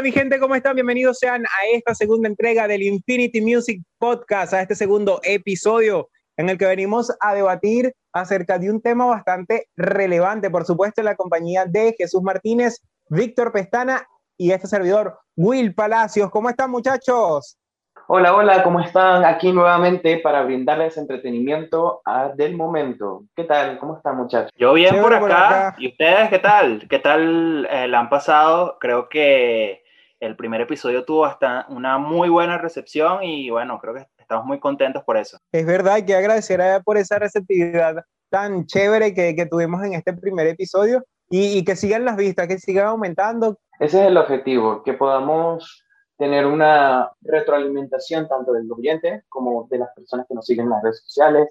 [0.00, 0.74] Hola mi gente, ¿cómo están?
[0.76, 6.08] Bienvenidos sean a esta segunda entrega del Infinity Music Podcast, a este segundo episodio
[6.38, 11.04] en el que venimos a debatir acerca de un tema bastante relevante, por supuesto, en
[11.04, 14.06] la compañía de Jesús Martínez, Víctor Pestana
[14.38, 16.30] y este servidor, Will Palacios.
[16.30, 17.58] ¿Cómo están muchachos?
[18.06, 19.26] Hola, hola, ¿cómo están?
[19.26, 22.00] Aquí nuevamente para brindarles entretenimiento
[22.36, 23.24] del momento.
[23.36, 23.78] ¿Qué tal?
[23.78, 24.50] ¿Cómo están, muchachos?
[24.56, 25.76] Yo bien por acá.
[25.76, 26.86] ¿Y ustedes qué tal?
[26.88, 28.78] ¿Qué tal eh, la han pasado?
[28.80, 29.82] Creo que
[30.20, 34.60] el primer episodio tuvo hasta una muy buena recepción y bueno, creo que estamos muy
[34.60, 35.38] contentos por eso.
[35.50, 40.12] Es verdad, hay que agradecer por esa receptividad tan chévere que, que tuvimos en este
[40.12, 43.58] primer episodio y, y que sigan las vistas, que sigan aumentando.
[43.78, 45.84] Ese es el objetivo, que podamos
[46.18, 50.82] tener una retroalimentación tanto del oyente como de las personas que nos siguen en las
[50.82, 51.48] redes sociales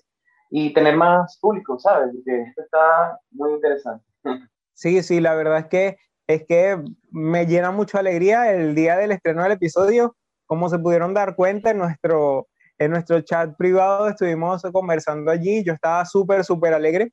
[0.51, 2.11] y tener más público, ¿sabes?
[2.23, 4.05] Que esto está muy interesante.
[4.73, 5.97] Sí, sí, la verdad es que
[6.29, 6.77] es que
[7.09, 11.71] me llena mucho alegría el día del estreno del episodio, como se pudieron dar cuenta
[11.71, 17.11] en nuestro en nuestro chat privado estuvimos conversando allí, yo estaba súper, súper alegre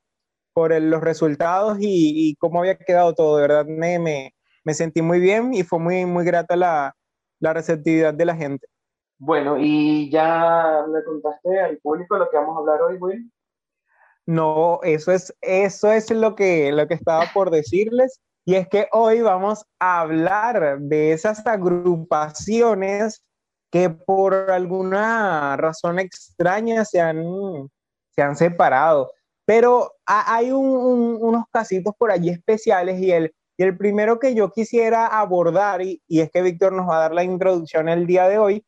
[0.53, 5.01] por los resultados y, y, cómo había quedado todo, de verdad me, me, me sentí
[5.01, 6.95] muy bien y fue muy, muy grata la,
[7.39, 8.67] la receptividad de la gente.
[9.17, 13.31] Bueno, ¿y ya le contaste al público lo que vamos a hablar hoy, Will?
[14.27, 18.21] No, eso es, eso es lo, que, lo que estaba por decirles.
[18.47, 23.21] Y es que hoy vamos a hablar de esas agrupaciones
[23.69, 27.25] que por alguna razón extraña se han,
[28.15, 29.11] se han separado.
[29.43, 35.07] Pero hay unos casitos por allí especiales y el, y el primero que yo quisiera
[35.07, 38.65] abordar, y, es que Víctor nos va a dar la introducción el día de hoy,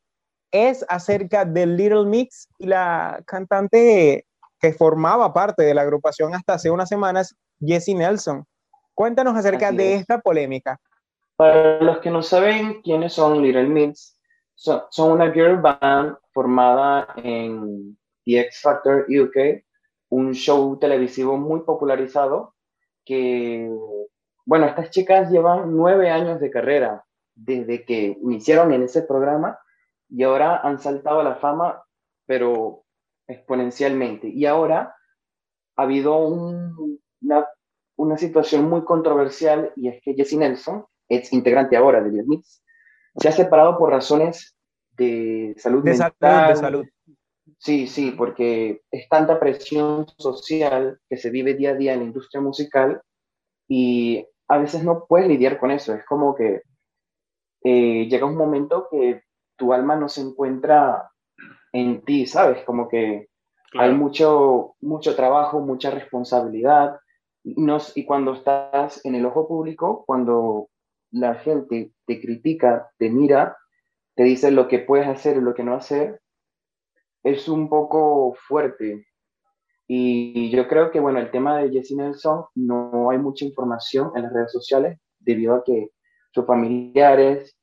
[0.52, 4.26] es acerca de Little Mix y la cantante
[4.60, 8.46] que formaba parte de la agrupación hasta hace unas semanas, Jessie Nelson.
[9.00, 10.78] Cuéntanos acerca de esta polémica.
[11.38, 14.20] Para los que no saben quiénes son Little Mix,
[14.56, 19.64] son, son una girl band formada en The X Factor UK,
[20.10, 22.56] un show televisivo muy popularizado
[23.06, 23.72] que
[24.46, 29.60] bueno, estas chicas llevan nueve años de carrera desde que iniciaron en ese programa
[30.10, 31.86] y ahora han saltado a la fama,
[32.26, 32.84] pero
[33.28, 34.28] exponencialmente.
[34.28, 34.94] Y ahora
[35.78, 36.74] ha habido una,
[38.00, 42.64] una, situación muy controversial y es que Jessie Nelson, es integrante ahora de The Mix,
[43.16, 44.56] se ha separado por razones
[44.92, 46.14] de salud de mental.
[46.20, 46.86] Salud, de salud.
[47.58, 52.06] Sí, sí, porque es tanta presión social que se vive día a día en la
[52.06, 53.02] industria musical
[53.68, 55.94] y a veces no puedes lidiar con eso.
[55.94, 56.62] Es como que
[57.64, 59.24] eh, llega un momento que
[59.58, 61.12] tu alma no se encuentra
[61.74, 62.64] en ti, ¿sabes?
[62.64, 63.28] Como que
[63.74, 66.98] hay mucho, mucho trabajo, mucha responsabilidad.
[67.44, 70.70] Y cuando estás en el ojo público, cuando
[71.12, 73.58] la gente te critica, te mira,
[74.16, 76.22] te dice lo que puedes hacer y lo que no hacer,
[77.24, 79.06] es un poco fuerte.
[79.88, 84.24] Y yo creo que, bueno, el tema de Jessie Nelson no hay mucha información en
[84.24, 85.90] las redes sociales debido a que
[86.32, 87.58] sus familiares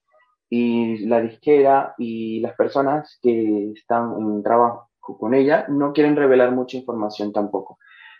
[0.50, 6.50] y la disquera y las personas que están en trabajo con ella no quieren revelar
[6.50, 7.78] mucha información tampoco.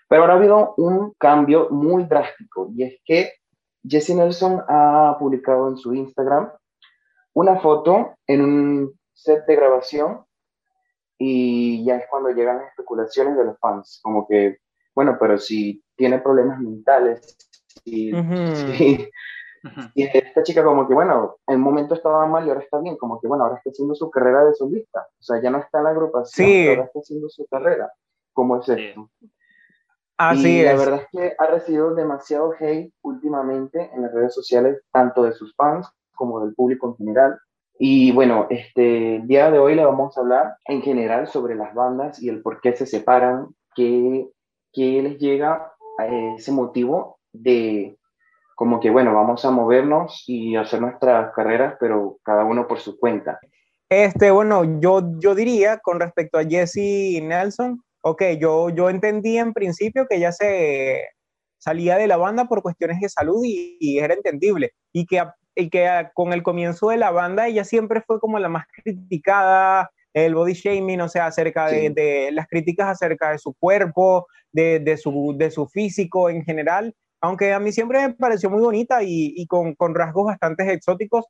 [0.08, 3.32] Pero ahora ha habido un cambio muy drástico y es que
[3.88, 6.50] Jessie Nelson ha publicado en su Instagram
[7.34, 10.24] una foto en un set de grabación
[11.18, 14.58] y ya es cuando llegan las especulaciones de los fans, como que,
[14.94, 17.36] bueno, pero si tiene problemas mentales,
[17.84, 18.10] si,
[19.94, 22.96] y esta chica como que, bueno, en un momento estaba mal y ahora está bien,
[22.96, 25.78] como que, bueno, ahora está haciendo su carrera de solista, o sea, ya no está
[25.78, 27.92] en la agrupación, ahora está haciendo su carrera.
[28.32, 29.10] ¿Cómo es esto?
[30.19, 30.65] Así y es.
[30.66, 35.32] La verdad es que ha recibido demasiado hate últimamente en las redes sociales, tanto de
[35.32, 37.38] sus fans como del público en general.
[37.78, 41.74] Y bueno, este el día de hoy le vamos a hablar en general sobre las
[41.74, 44.28] bandas y el por qué se separan, qué,
[44.72, 47.98] qué les llega a ese motivo de
[48.54, 52.98] como que, bueno, vamos a movernos y hacer nuestras carreras, pero cada uno por su
[52.98, 53.39] cuenta.
[53.91, 59.53] Este, bueno, yo, yo diría con respecto a Jesse Nelson, ok, yo, yo entendí en
[59.53, 61.03] principio que ella se
[61.58, 65.22] salía de la banda por cuestiones de salud y, y era entendible, y que
[65.56, 69.91] y que con el comienzo de la banda ella siempre fue como la más criticada,
[70.12, 74.97] el body shaming, o sea, acerca de, las críticas acerca de su cuerpo, de, de,
[74.97, 79.32] su, de su físico en general, aunque a mí siempre me pareció muy bonita y,
[79.34, 81.24] y con, con, rasgos bastante exóticos.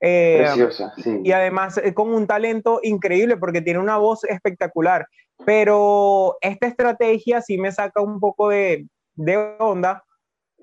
[0.00, 1.20] Eh, Preciosa, sí.
[1.22, 5.06] Y además eh, con un talento increíble porque tiene una voz espectacular.
[5.44, 10.02] Pero esta estrategia sí me saca un poco de, de onda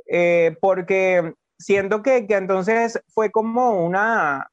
[0.08, 4.48] eh, porque siento que, que entonces fue como una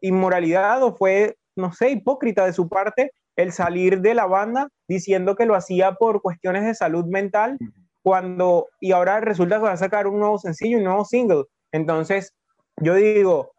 [0.00, 5.36] inmoralidad o fue, no sé, hipócrita de su parte el salir de la banda diciendo
[5.36, 7.58] que lo hacía por cuestiones de salud mental
[8.02, 11.44] cuando y ahora resulta que va a sacar un nuevo sencillo, un nuevo single.
[11.72, 12.32] Entonces,
[12.80, 13.52] yo digo,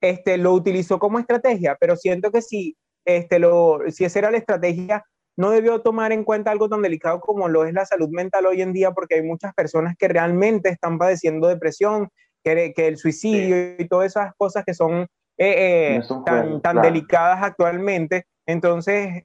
[0.00, 4.38] este lo utilizó como estrategia, pero siento que si este lo si esa era la
[4.38, 5.04] estrategia,
[5.36, 8.62] no debió tomar en cuenta algo tan delicado como lo es la salud mental hoy
[8.62, 12.08] en día porque hay muchas personas que realmente están padeciendo depresión,
[12.42, 15.06] que, que el suicidio y todas esas cosas que son
[15.38, 18.26] eh, eh, tan, tan delicadas actualmente.
[18.46, 19.24] Entonces,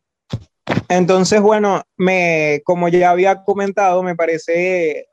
[0.90, 5.08] entonces, bueno, me, como ya había comentado, me parece,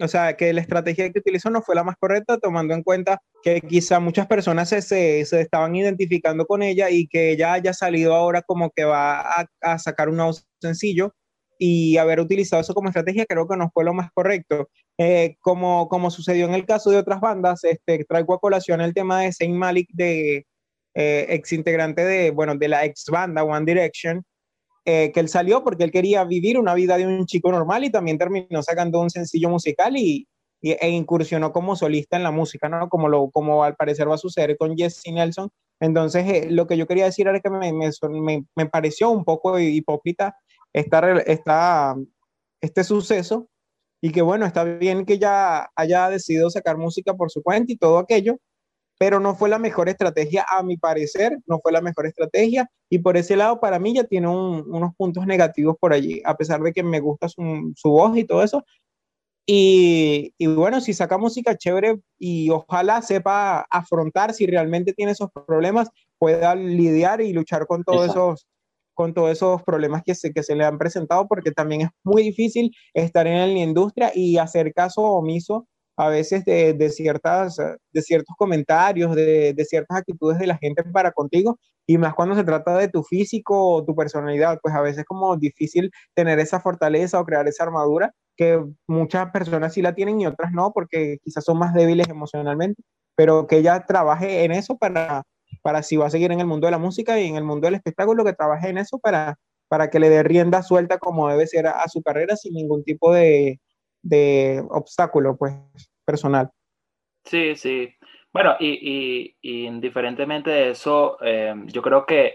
[0.00, 3.20] o sea, que la estrategia que utilizó no fue la más correcta, tomando en cuenta
[3.42, 8.14] que quizá muchas personas se, se, estaban identificando con ella y que ella haya salido
[8.14, 11.14] ahora como que va a, a sacar un nuevo sencillo
[11.58, 14.68] y haber utilizado eso como estrategia creo que no fue lo más correcto.
[14.98, 18.94] Eh, como, como sucedió en el caso de otras bandas, este, traigo a colación el
[18.94, 20.46] tema de Saint Malik, de
[20.94, 24.24] eh, ex integrante de, bueno, de la ex banda One Direction,
[24.88, 27.90] eh, que él salió porque él quería vivir una vida de un chico normal y
[27.90, 30.28] también terminó sacando un sencillo musical y,
[30.62, 32.88] e incursionó como solista en la música, ¿no?
[32.88, 35.50] Como, lo, como al parecer va a suceder con Jesse Nelson.
[35.80, 37.90] Entonces, eh, lo que yo quería decir era que me, me,
[38.54, 40.36] me pareció un poco hipócrita
[40.72, 41.96] esta, esta,
[42.60, 43.48] este suceso
[44.00, 47.76] y que bueno, está bien que ya haya decidido sacar música por su cuenta y
[47.76, 48.38] todo aquello,
[48.98, 52.98] pero no fue la mejor estrategia, a mi parecer, no fue la mejor estrategia y
[53.00, 56.72] por ese lado para mí ya tiene unos puntos negativos por allí, a pesar de
[56.72, 58.64] que me gusta su, su voz y todo eso.
[59.48, 65.30] Y, y, bueno, si saca música chévere y ojalá sepa afrontar si realmente tiene esos
[65.46, 65.88] problemas,
[66.18, 68.46] pueda lidiar y luchar con todos esos
[68.94, 72.22] con todos esos problemas que se, que se le han presentado, porque también es muy
[72.22, 78.02] difícil estar en la industria y hacer caso omiso a veces de, de ciertas, de
[78.02, 82.44] ciertos comentarios, de, de, ciertas actitudes de la gente para contigo, y más cuando se
[82.44, 86.60] trata de tu físico o tu personalidad, pues a veces es como difícil tener esa
[86.60, 91.18] fortaleza o crear esa armadura que muchas personas sí la tienen y otras no, porque
[91.22, 92.82] quizás son más débiles emocionalmente,
[93.16, 95.22] pero que ella trabaje en eso para,
[95.62, 97.66] para si va a seguir en el mundo de la música y en el mundo
[97.66, 99.38] del espectáculo, que trabaje en eso para,
[99.68, 103.12] para que le dé rienda suelta como debe ser a, su carrera sin ningún tipo
[103.12, 103.60] de,
[104.08, 105.54] de, obstáculo pues,
[106.04, 106.50] personal.
[107.24, 107.94] Sí, sí.
[108.32, 112.34] Bueno, y, y, indiferentemente de eso, eh, yo creo que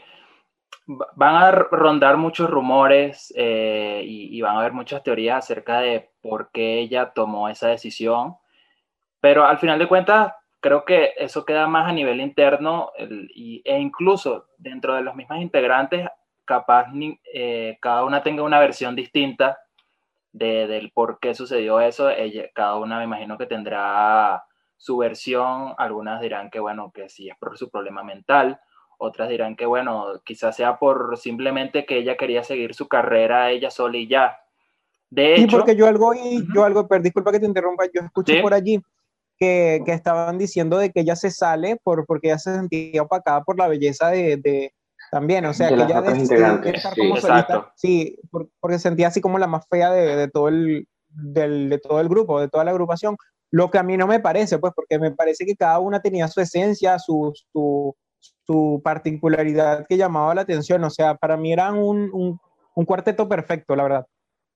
[0.88, 6.10] van a rondar muchos rumores eh, y, y, van a haber muchas teorías acerca de
[6.22, 8.36] por qué ella tomó esa decisión,
[9.20, 13.80] pero al final de cuentas, creo que eso queda más a nivel interno y, e
[13.80, 16.08] incluso dentro de los mismos integrantes,
[16.46, 16.88] capaz
[17.34, 19.58] eh, cada una tenga una versión distinta
[20.32, 22.10] de, del por qué sucedió eso.
[22.10, 24.44] Ella, cada una me imagino que tendrá
[24.78, 25.74] su versión.
[25.78, 28.60] Algunas dirán que, bueno, que sí es por su problema mental.
[28.98, 33.72] Otras dirán que, bueno, quizás sea por simplemente que ella quería seguir su carrera ella
[33.72, 34.38] sola y ya.
[35.10, 38.02] De hecho, sí, porque yo algo, y yo algo, pero disculpa que te interrumpa, yo
[38.02, 38.80] escuché por allí
[39.38, 43.44] que, que, estaban diciendo de que ella se sale por, porque ella se sentía opacada
[43.44, 44.74] por la belleza de, de
[45.12, 49.38] también, o sea, que ella de, estar como solista, sí, porque se sentía así como
[49.38, 52.72] la más fea de, de todo el, del, de todo el grupo, de toda la
[52.72, 53.18] agrupación,
[53.52, 56.30] lo que a mí no me parece, pues, porque me parece que cada una tenía
[56.30, 57.94] su esencia, su, su,
[58.48, 62.40] su particularidad que llamaba la atención, o sea, para mí eran un, un,
[62.74, 64.08] un cuarteto perfecto, la verdad.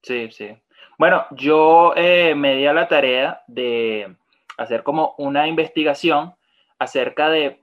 [0.04, 0.58] Sí, sí.
[0.98, 4.16] Bueno, yo eh, me di a la tarea de
[4.58, 6.34] hacer como una investigación
[6.80, 7.62] acerca de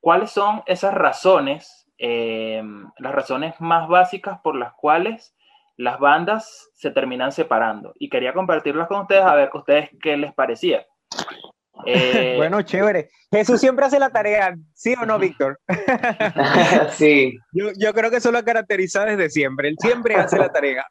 [0.00, 2.62] cuáles son esas razones, eh,
[2.98, 5.34] las razones más básicas por las cuales
[5.76, 7.92] las bandas se terminan separando.
[7.98, 10.84] Y quería compartirlas con ustedes a ver ustedes qué les parecía.
[11.86, 13.10] Eh, bueno, chévere.
[13.30, 15.58] Jesús siempre hace la tarea, ¿sí o no, Víctor?
[16.92, 17.36] sí.
[17.52, 19.68] Yo, yo, creo que eso lo caracteriza desde siempre.
[19.68, 20.86] Él siempre hace la tarea.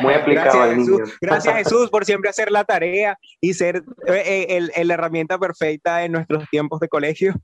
[0.00, 1.18] Muy aplicado Gracias, Jesús.
[1.20, 5.38] Gracias, Jesús, por siempre hacer la tarea y ser eh, eh, el, el, la herramienta
[5.38, 7.34] perfecta en nuestros tiempos de colegio.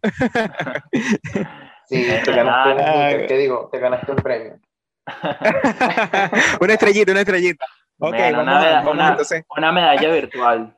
[1.86, 3.68] Sí, te ganaste, un, ¿qué digo?
[3.72, 4.58] Te ganaste un premio.
[6.60, 7.64] una estrellita, una estrellita.
[7.98, 10.76] Ok, bueno, vamos, una, medalla, vamos, una, una medalla virtual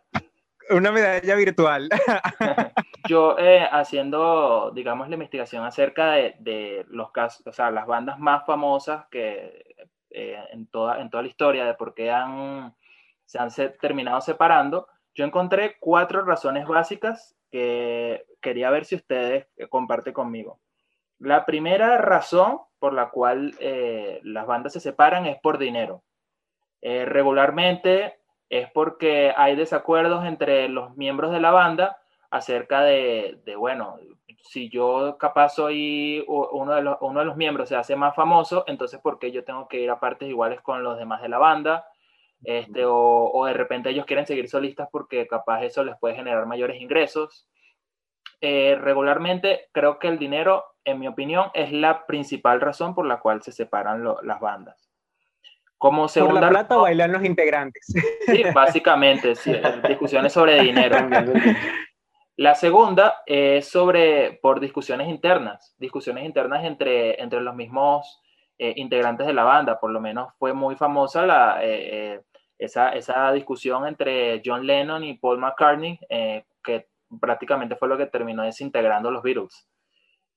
[0.71, 1.89] una medalla virtual.
[3.09, 8.19] Yo eh, haciendo, digamos, la investigación acerca de, de, los casos, o sea, las bandas
[8.19, 9.65] más famosas que
[10.11, 12.75] eh, en, toda, en toda la historia de por qué han,
[13.25, 19.47] se han se, terminado separando, yo encontré cuatro razones básicas que quería ver si ustedes
[19.71, 20.61] comparten conmigo.
[21.19, 26.03] La primera razón por la cual eh, las bandas se separan es por dinero.
[26.81, 31.99] regularmente es porque hay desacuerdos entre los miembros de la banda
[32.31, 33.97] acerca de, de, bueno,
[34.43, 38.65] si yo capaz soy uno de, los, uno de los miembros se hace más famoso,
[38.67, 41.39] entonces ¿por qué yo tengo que ir a partes iguales con los demás de la
[41.39, 41.87] banda?
[42.45, 46.47] Este, o, o, de repente ellos quieren seguir solistas porque capaz eso les puede generar
[46.47, 47.49] mayores ingresos.
[48.41, 53.19] Eh, regularmente creo que el dinero, en mi opinión, es la principal razón por la
[53.21, 54.89] cual se separan las bandas.
[55.77, 57.87] Como segunda, por la plata bailan los integrantes.
[58.27, 59.53] Sí, básicamente, sí,
[59.87, 60.97] discusiones sobre dinero.
[62.37, 68.21] La segunda es sobre, por discusiones internas, discusiones internas entre, entre los mismos
[68.59, 69.81] eh, integrantes de la banda.
[69.81, 72.21] Por lo menos fue muy famosa la, eh,
[72.57, 75.99] esa, esa, discusión entre John Lennon y Paul McCartney,
[76.63, 76.87] que
[77.21, 79.67] prácticamente fue lo que terminó desintegrando los Beatles.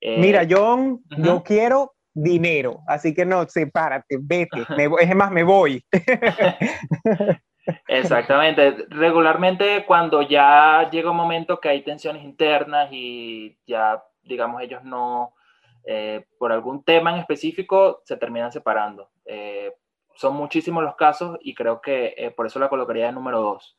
[0.01, 2.81] Mira, John, yo quiero dinero.
[2.88, 4.65] Así que no, sepárate, vete.
[5.00, 5.84] es más, me voy.
[7.88, 8.86] Exactamente.
[8.89, 15.34] Regularmente cuando ya llega un momento que hay tensiones internas y ya, digamos, ellos no,
[15.86, 19.10] eh, por algún tema en específico, se terminan separando.
[19.25, 19.74] Eh,
[20.15, 23.77] son muchísimos los casos y creo que eh, por eso la colocaría en número dos.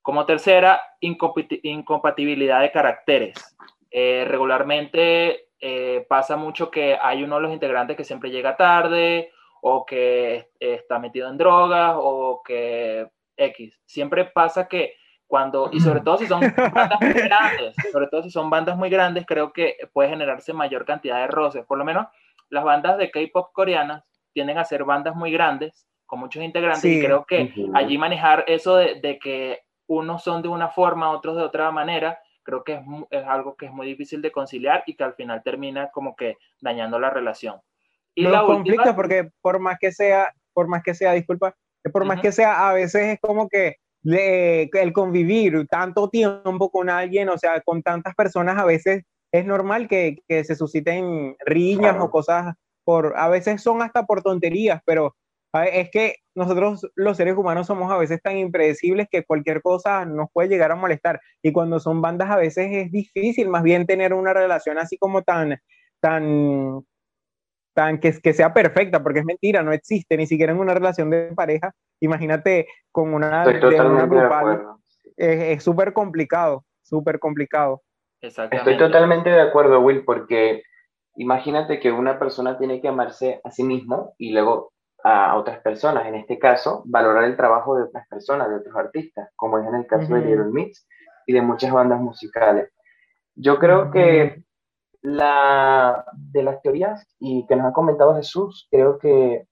[0.00, 3.56] Como tercera, incompatibilidad de caracteres.
[3.90, 9.86] regularmente eh, pasa mucho que hay uno de los integrantes que siempre llega tarde o
[9.86, 13.80] que está metido en drogas o que X.
[13.86, 14.92] Siempre pasa que
[15.26, 16.40] cuando, y sobre todo si son
[16.74, 20.84] bandas muy grandes, sobre todo si son bandas muy grandes, creo que puede generarse mayor
[20.84, 21.64] cantidad de roces.
[21.64, 22.08] Por lo menos
[22.50, 24.04] las bandas de K-pop coreanas
[24.34, 28.76] tienden a ser bandas muy grandes, con muchos integrantes, y creo que allí manejar eso
[28.76, 33.24] de, de, que unos son de una forma, otros de otra manera, creo que es,
[33.24, 36.98] algo que es muy difícil de conciliar y que al final termina como que dañando
[36.98, 37.60] la relación.
[38.14, 41.56] Y Los la conflictos, porque por más que sea, por más que sea, disculpa,
[41.92, 47.28] por más que sea, a veces es como que el convivir tanto tiempo con alguien,
[47.28, 52.10] o sea, con tantas personas, a veces es normal que, que se susciten riñas o
[52.10, 55.16] cosas por, a veces son hasta por tonterías, pero
[55.62, 60.28] es que nosotros los seres humanos somos a veces tan impredecibles que cualquier cosa nos
[60.32, 61.20] puede llegar a molestar.
[61.42, 65.22] Y cuando son bandas a veces es difícil más bien tener una relación así como
[65.22, 65.58] tan,
[66.00, 66.80] tan,
[67.72, 71.10] tan que, que sea perfecta, porque es mentira, no existe ni siquiera en una relación
[71.10, 71.72] de pareja.
[72.00, 74.66] Imagínate con una, de una grupal.
[75.16, 77.82] es súper complicado, súper complicado.
[78.20, 80.62] Estoy totalmente de acuerdo, Will, porque
[81.16, 84.73] imagínate que una persona tiene que amarse a sí mismo y luego
[85.04, 89.28] a otras personas, en este caso, valorar el trabajo de otras personas, de otros artistas,
[89.36, 90.88] como es en el caso de Little Mix
[91.26, 92.70] y de muchas bandas musicales.
[93.34, 94.42] Yo creo que
[95.02, 99.46] la, de las teorías y que nos ha comentado Jesús, creo que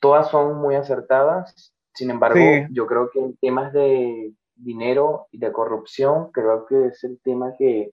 [0.00, 1.72] todas son muy acertadas.
[1.94, 7.04] Sin embargo, yo creo que en temas de dinero y de corrupción, creo que es
[7.04, 7.92] el tema que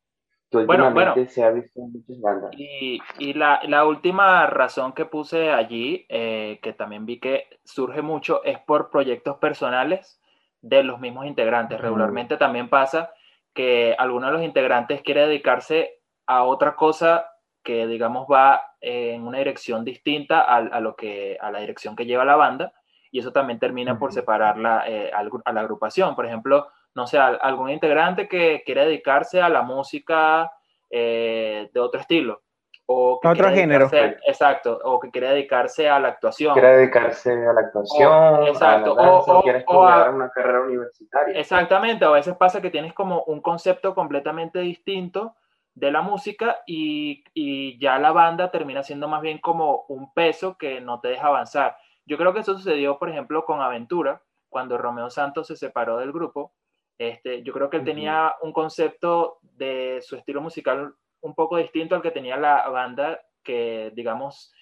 [0.54, 1.16] bueno, bueno.
[1.28, 2.52] se ha visto en muchas bandas.
[2.58, 8.02] Y, y la, la, última razón que puse allí, eh, que también vi que surge
[8.02, 10.22] mucho, es por proyectos personales
[10.62, 11.80] de los mismos integrantes.
[11.82, 13.12] Regularmente también pasa
[13.54, 17.30] que alguno de los integrantes quiere dedicarse a otra cosa
[17.64, 22.06] que, digamos, va en una dirección distinta a, a lo que, a la dirección que
[22.06, 22.74] lleva la banda,
[23.14, 26.16] y eso también termina por separarla eh, a la agrupación.
[26.16, 30.52] Por ejemplo, no sé, algún integrante que quiere dedicarse a la música
[30.90, 32.42] eh, de otro estilo.
[32.86, 33.90] O otro género.
[34.28, 36.54] Exacto, o que quiere dedicarse a la actuación.
[36.54, 41.40] Quiere dedicarse a la actuación, exacto, o, quiere estudiar una carrera universitaria.
[41.40, 45.36] Exactamente, a veces pasa que tienes como un concepto completamente distinto
[45.74, 50.58] de la música y, y, ya la banda termina siendo más bien como un peso
[50.58, 51.78] que no te deja avanzar.
[52.06, 56.12] Yo creo que eso sucedió, por ejemplo, con Aventura, cuando Romeo Santos se separó del
[56.12, 56.52] grupo
[56.98, 61.96] este, yo creo que él tenía un concepto de su estilo musical un poco distinto
[61.96, 64.54] al que tenía la banda, que digamos,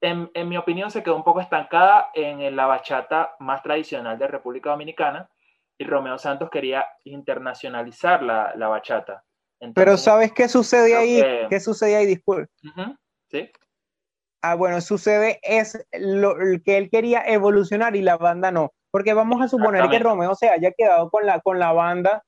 [0.00, 4.28] en, en mi opinión se quedó un poco estancada en la bachata más tradicional de
[4.28, 5.28] República Dominicana
[5.78, 9.24] y Romeo Santos quería internacionalizar la, la bachata.
[9.74, 11.22] Pero ¿sabes qué sucede ahí?
[11.48, 12.06] ¿Qué sucede ahí?
[12.06, 12.50] Disculpe.
[13.30, 13.50] Sí.
[14.42, 18.72] Ah, bueno, sucede es lo que él quería evolucionar y la banda no.
[18.96, 22.22] Porque vamos a suponer que Romeo se haya quedado con la, con la banda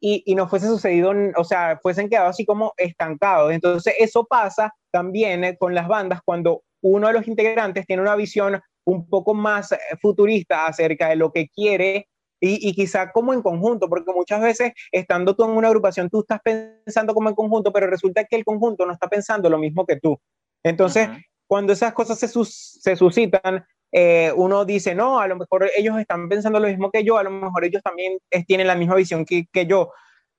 [0.00, 3.52] y, y, no fuese sucedido, o sea, fuesen quedado así como estancados.
[3.52, 8.14] Entonces, eso pasa también eh, con las bandas cuando uno de los integrantes tiene una
[8.14, 12.06] visión un poco más eh, futurista acerca de lo que quiere
[12.38, 16.20] y, y, quizá como en conjunto, porque muchas veces estando tú en una agrupación, tú
[16.20, 19.84] estás pensando como en conjunto, pero resulta que el conjunto no está pensando lo mismo
[19.86, 20.16] que tú.
[20.62, 21.08] Entonces,
[21.48, 26.28] cuando esas cosas se, se suscitan, eh, uno dice, no, a lo mejor ellos están
[26.28, 29.46] pensando lo mismo que yo, a lo mejor ellos también tienen la misma visión que,
[29.52, 29.92] que yo.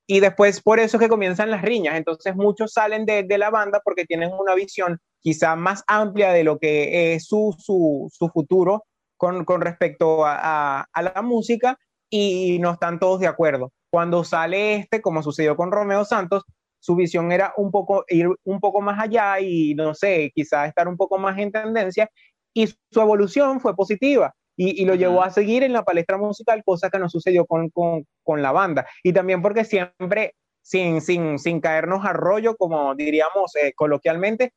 [0.07, 1.95] y después por eso es que comienzan las riñas.
[1.95, 6.43] Entonces muchos salen de, de la banda porque tienen una visión quizá más amplia de
[6.43, 8.85] lo que es su, su, su futuro
[9.17, 11.77] con, con respecto a, a, la música
[12.09, 13.71] y no están todos de acuerdo.
[13.89, 16.43] Cuando sale este, como sucedió con Romeo Santos,
[16.79, 20.89] su visión era un poco ir un poco más allá y no sé, quizá estar
[20.89, 22.09] un poco más en tendencia
[22.53, 26.63] y su evolución fue positiva y, y lo llevó a seguir en la palestra musical,
[26.63, 28.87] cosa que no sucedió con, con, con la banda.
[29.03, 34.53] Y también porque siempre, sin, sin, sin caernos a rollo, como diríamos eh, coloquialmente,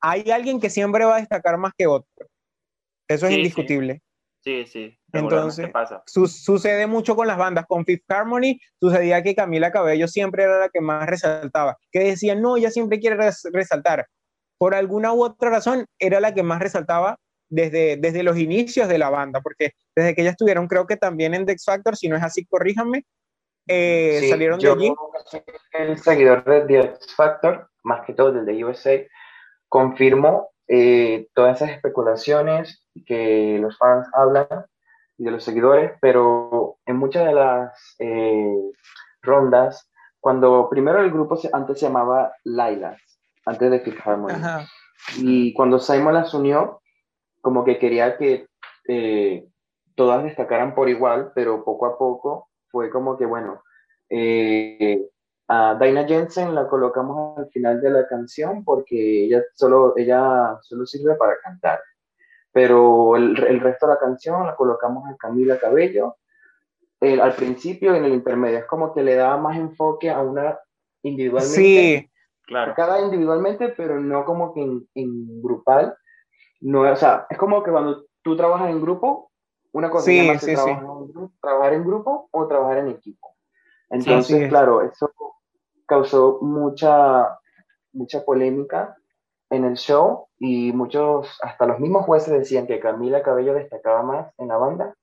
[0.00, 2.26] hay alguien que siempre va a destacar más que otro.
[3.08, 4.02] Eso es indiscutible.
[4.42, 4.96] Sí, sí.
[5.12, 6.02] Entonces, pasa.
[6.06, 7.66] Su sucede mucho con las bandas.
[7.66, 11.76] Con Fifth Harmony sucedía que Camila Cabello siempre era la que más resaltaba.
[11.92, 13.18] Que decían, no, ella siempre quiere
[13.52, 14.06] resaltar.
[14.56, 17.18] Por alguna u otra razón, era la que más resaltaba
[17.50, 21.34] desde, desde los inicios de la banda, porque desde que ellas estuvieron, creo que también
[21.34, 23.04] en The Factor, si no es así, corríjanme,
[23.66, 24.94] eh, salieron de allí.
[25.72, 28.98] El seguidor de The X Factor, más que todo desde USA,
[29.68, 34.46] confirmó eh, todas esas especulaciones que los fans hablan
[35.18, 38.54] y de los seguidores, pero en muchas de las eh,
[39.22, 39.90] rondas,
[40.20, 43.00] cuando primero el grupo antes se llamaba Lilas,
[43.44, 44.34] antes de Fifth Harmony,
[45.18, 46.79] y cuando Simon las unió,
[47.40, 48.46] como que quería que
[48.88, 49.46] eh,
[49.94, 53.62] todas destacaran por igual, pero poco a poco fue como que, bueno,
[54.08, 55.08] eh,
[55.48, 60.86] a Dinah Jensen la colocamos al final de la canción porque ella solo, ella solo
[60.86, 61.80] sirve para cantar.
[62.52, 66.16] Pero el, el resto de la canción la colocamos a Camila Cabello.
[67.00, 70.58] al principio, en el intermedio, es como que le daba más enfoque a una
[71.02, 71.54] individualmente.
[71.54, 72.10] Sí,
[72.46, 72.74] claro.
[72.74, 75.96] Cada individualmente, pero no como que en, en grupal
[76.60, 79.30] no, o sea, es como que cuando tú trabajas en grupo,
[79.72, 80.40] una cosa es
[81.40, 83.36] trabajar, en grupo, o trabajar en equipo.
[83.88, 85.12] Entonces, claro, eso
[85.86, 87.38] causó mucha,
[87.92, 88.96] mucha polémica
[89.50, 94.32] en el show y muchos, hasta los mismos jueces decían que Camila Cabello destacaba más
[94.38, 94.94] en la banda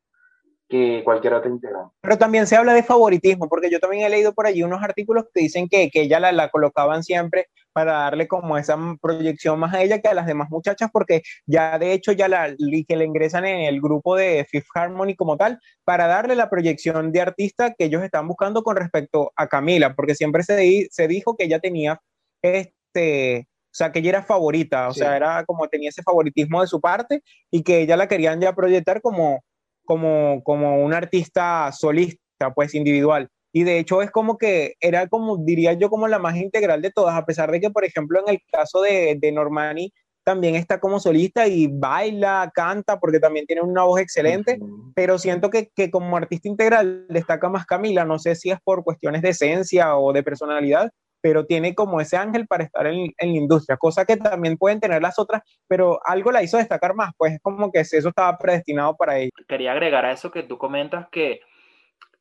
[0.70, 1.96] que cualquier otra integrante.
[2.02, 5.26] Pero también se habla de favoritismo, porque yo también he leído por allí unos artículos
[5.34, 9.72] que dicen que, que ella la, la, colocaban siempre para darle como esa proyección más
[9.72, 12.56] a ella que a las demás muchachas, porque ya de hecho ya la,
[12.88, 17.12] que le ingresan en el grupo de Fifth Harmony como tal, para darle la proyección
[17.12, 21.38] de artista que ellos están buscando con respecto a Camila, porque siempre se, se dijo
[21.38, 22.02] que ella tenía
[22.42, 23.48] este...
[23.68, 26.82] O sea, que ella era favorita, o sea, era como tenía ese favoritismo de su
[26.82, 29.44] parte y que ella la querían ya proyectar como,
[29.86, 33.30] como, como un artista solista, pues individual.
[33.58, 36.92] Y de hecho es como que era como, diría yo, como la más integral de
[36.92, 39.92] todas, a pesar de que, por ejemplo, en el caso de, de Normani,
[40.24, 44.60] también está como solista y baila, canta, porque también tiene una voz excelente,
[44.94, 48.84] pero siento que, que, como artista integral destaca más Camila, no sé si es por
[48.84, 53.32] cuestiones de esencia o de personalidad, pero tiene como ese ángel para estar en, en,
[53.32, 57.10] la industria, cosa que también pueden tener las otras, pero algo la hizo destacar más,
[57.18, 59.32] pues es como que eso estaba predestinado para ella.
[59.48, 61.40] Quería agregar a eso que tú comentas que,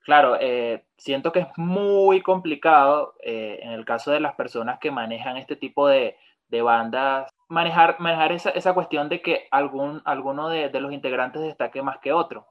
[0.06, 4.90] claro, eh, siento que es muy complicado eh, en el caso de las personas que
[4.90, 6.16] manejan este tipo de,
[6.48, 11.42] de bandas, manejar, manejar esa, esa, cuestión de que algún, alguno de, de los integrantes
[11.42, 12.46] destaque más que otro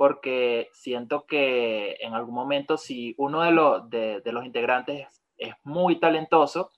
[0.00, 5.54] porque siento que en algún momento si uno de los, de, de los integrantes es
[5.62, 6.70] muy talentoso,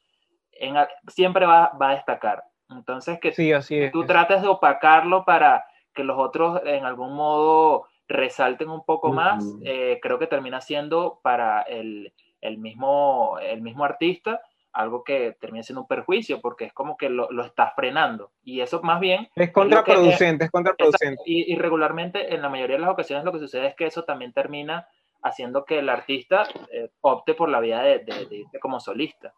[0.51, 0.75] en,
[1.07, 2.43] siempre va, va, a destacar.
[2.69, 5.65] Entonces, que sí, así tú trates de opacarlo para
[5.95, 11.21] que los otros en algún modo resalten un poco más, eh, creo que termina siendo
[11.23, 14.41] para el, el, mismo, el mismo artista
[14.73, 18.61] algo que termina siendo un perjuicio porque es como que lo, lo estás frenando y
[18.61, 21.23] eso más bien es contraproducente, es, es contraproducente.
[21.27, 24.05] Y, y, regularmente en la mayoría de las ocasiones lo que sucede es que eso
[24.05, 24.89] también termina
[25.23, 29.35] haciendo que el artista eh, opte por la vía de, de, de irse como solista.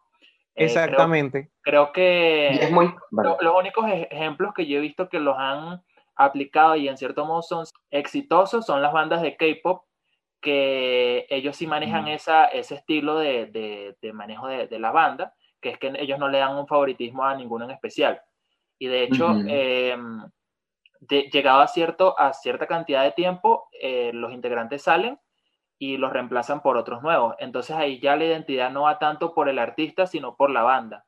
[0.55, 1.49] Eh, Exactamente.
[1.61, 3.35] Creo, creo que es muy, vale.
[3.41, 5.83] los únicos ejemplos que yo he visto que los han
[6.15, 9.83] aplicado y en cierto modo son exitosos son las bandas de K-pop
[10.45, 12.09] que ellos sí manejan mm.
[12.09, 16.19] esa, ese estilo de, de, de manejo de, de, la banda, que es que ellos
[16.19, 18.21] no le dan un favoritismo a ninguno en especial.
[18.77, 19.47] Y de hecho, mm -hmm.
[19.49, 19.97] eh,
[21.31, 25.19] llegado a, cierto, a cierta cantidad de tiempo, eh, los integrantes salen
[25.79, 27.35] y los reemplazan por otros nuevos.
[27.39, 31.05] Entonces ahí ya la identidad no va tanto por el artista, sino por la banda.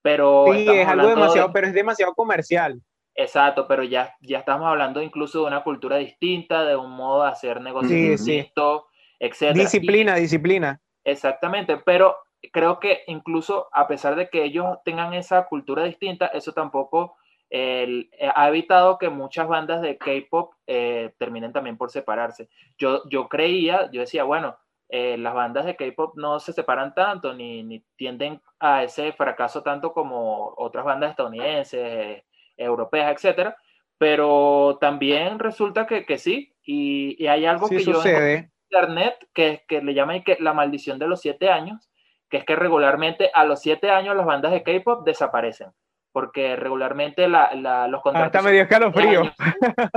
[0.00, 1.52] Pero sí, es algo demasiado, de...
[1.52, 2.80] pero es demasiado comercial.
[3.20, 7.30] Exacto, pero ya, ya estamos hablando incluso de una cultura distinta, de un modo de
[7.30, 9.16] hacer negocios sí, distinto, sí.
[9.18, 9.54] etc.
[9.54, 10.80] Disciplina, y, disciplina.
[11.02, 12.16] Exactamente, pero
[12.52, 17.16] creo que incluso a pesar de que ellos tengan esa cultura distinta, eso tampoco
[17.50, 22.48] eh, ha evitado que muchas bandas de K-pop eh, terminen también por separarse.
[22.78, 24.56] Yo, yo creía, yo decía, bueno,
[24.90, 29.64] eh, las bandas de K-pop no se separan tanto ni, ni, tienden a ese fracaso
[29.64, 32.22] tanto como otras bandas estadounidenses,
[32.58, 33.56] europeas, etcétera.
[33.96, 38.12] Pero también resulta que, que sí, y, y, hay algo que sucede.
[38.12, 41.90] yo en internet que, que le llaman que la maldición de los siete años,
[42.28, 45.72] que es que regularmente a los siete años las bandas de K-pop desaparecen
[46.12, 48.34] porque regularmente la, la, los contratos...
[48.34, 49.22] Ah, está medio escalofrío.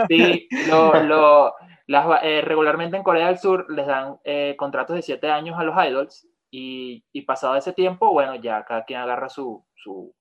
[0.08, 1.54] Sí, lo, lo,
[1.88, 5.64] las, eh, regularmente en Corea del Sur les dan eh, contratos de siete años a
[5.64, 10.14] los idols y, y, pasado ese tiempo, bueno, ya cada quien agarra su, su,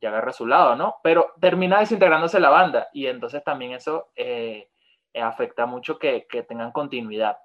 [0.00, 0.96] ya agarra su lado, ¿no?
[1.02, 4.68] Pero termina desintegrándose la banda y entonces también eso eh,
[5.14, 7.36] afecta mucho que, que tengan continuidad.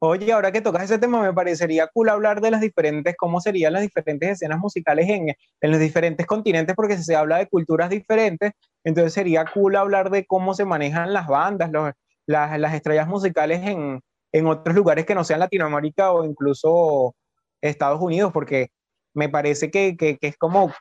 [0.00, 3.72] Oye, ahora que tocas ese tema, me parecería cool hablar de las diferentes, cómo serían
[3.72, 8.52] las diferentes escenas musicales en, en, los diferentes continentes, porque se habla de culturas diferentes,
[8.84, 11.92] entonces sería cool hablar de cómo se manejan las bandas, los,
[12.26, 17.16] las, las, estrellas musicales en, en, otros lugares que no sean Latinoamérica o incluso
[17.60, 18.68] Estados Unidos, porque
[19.14, 20.72] me parece que, que, que es como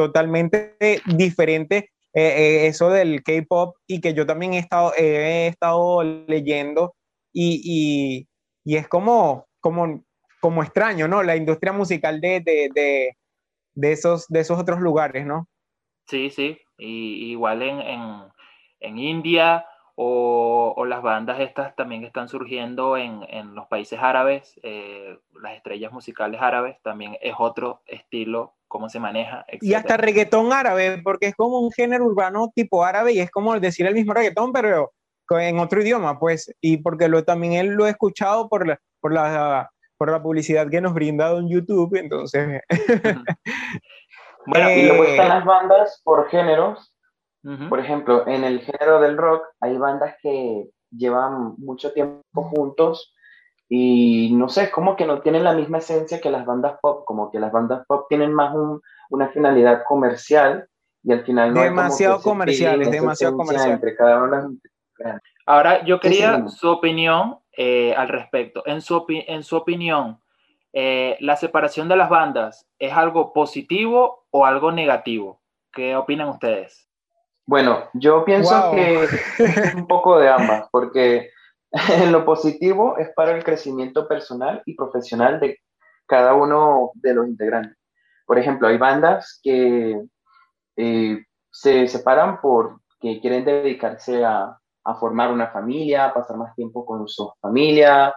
[0.00, 6.02] totalmente diferente eh, eh, eso del K-pop y que yo también he estado, he estado
[6.02, 6.94] leyendo
[7.32, 8.26] y,
[8.64, 10.04] y es como, como,
[10.40, 11.22] como extraño, ¿no?
[11.22, 13.16] La industria musical de, de,
[13.74, 15.48] de, esos, de esos otros lugares, ¿no?
[16.06, 18.22] Sí, sí, igual en, en,
[18.80, 25.18] en India o, las bandas estas también están surgiendo en, en los países árabes, eh,
[25.40, 29.44] las estrellas musicales árabes, también es otro estilo, cómo se maneja.
[29.48, 29.62] Etc.
[29.62, 33.58] Y hasta reggaetón árabe, porque es como un género urbano tipo árabe y es como
[33.58, 34.92] decir el mismo reggaetón, pero
[35.28, 39.12] en otro idioma, pues, y porque lo, también él lo he escuchado por la, por
[39.12, 42.62] la, por la publicidad que nos brinda en YouTube, entonces...
[44.46, 46.94] bueno, y luego están las bandas por géneros.
[47.42, 47.68] Uh -huh.
[47.68, 53.14] Por ejemplo, en el género del rock hay bandas que llevan mucho tiempo juntos
[53.72, 57.04] y no sé, es como que no tienen la misma esencia que las bandas pop,
[57.04, 60.68] como que las bandas pop tienen más un, una finalidad comercial
[61.04, 64.50] y al final no demasiado comerciales, demasiado comercial entre cada una
[65.46, 68.62] Ahora, yo quería sí, su opinión eh, al respecto.
[68.66, 70.20] En su, opi en su opinión,
[70.72, 75.40] eh, ¿la separación de las bandas es algo positivo o algo negativo?
[75.72, 76.88] ¿Qué opinan ustedes?
[77.46, 78.74] Bueno, yo pienso wow.
[78.74, 81.30] que es un poco de ambas, porque
[81.88, 85.58] en lo positivo es para el crecimiento personal y profesional de
[86.06, 87.76] cada uno de los integrantes.
[88.26, 90.00] Por ejemplo, hay bandas que
[90.76, 94.56] eh, se separan porque quieren dedicarse a,
[94.98, 98.12] formar una familia, a pasar más tiempo con su familia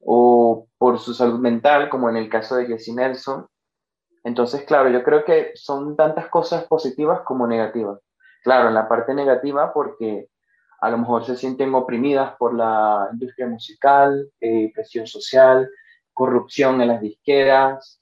[0.00, 3.46] o por su salud mental, como en el caso de Jessie Nelson.
[4.24, 8.00] Entonces, claro, yo creo que son tantas cosas positivas como negativas.
[8.42, 10.28] Claro, en la parte negativa porque
[10.80, 15.68] a lo mejor se sienten oprimidas por la industria musical, eh, presión social,
[16.12, 18.00] corrupción en las disqueras.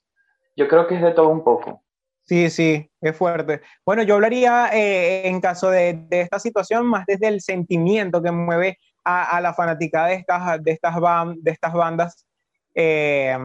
[0.57, 1.83] Yo creo que es de todo un poco.
[2.25, 3.61] Sí, sí, es fuerte.
[3.85, 8.31] Bueno, yo hablaría eh, en caso de, de, esta situación más desde el sentimiento que
[8.31, 12.27] mueve a, a la fanática de estas, de estas, band, de estas bandas,
[12.75, 13.37] eh,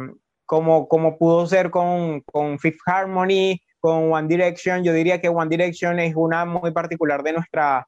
[0.46, 4.84] como, como pudo ser con, con Fifth Harmony, con One Direction.
[4.84, 7.88] Yo diría que One Direction es una muy particular de nuestra,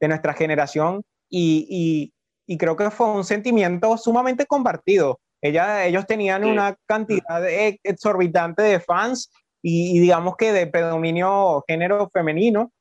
[0.00, 2.12] de nuestra generación y, y,
[2.52, 5.20] y creo que fue un sentimiento sumamente compartido.
[5.42, 6.50] Ella, ellos tenían sí.
[6.50, 7.42] una cantidad
[7.82, 9.30] exorbitante de fans
[9.62, 12.72] y, y, digamos que de predominio género femenino.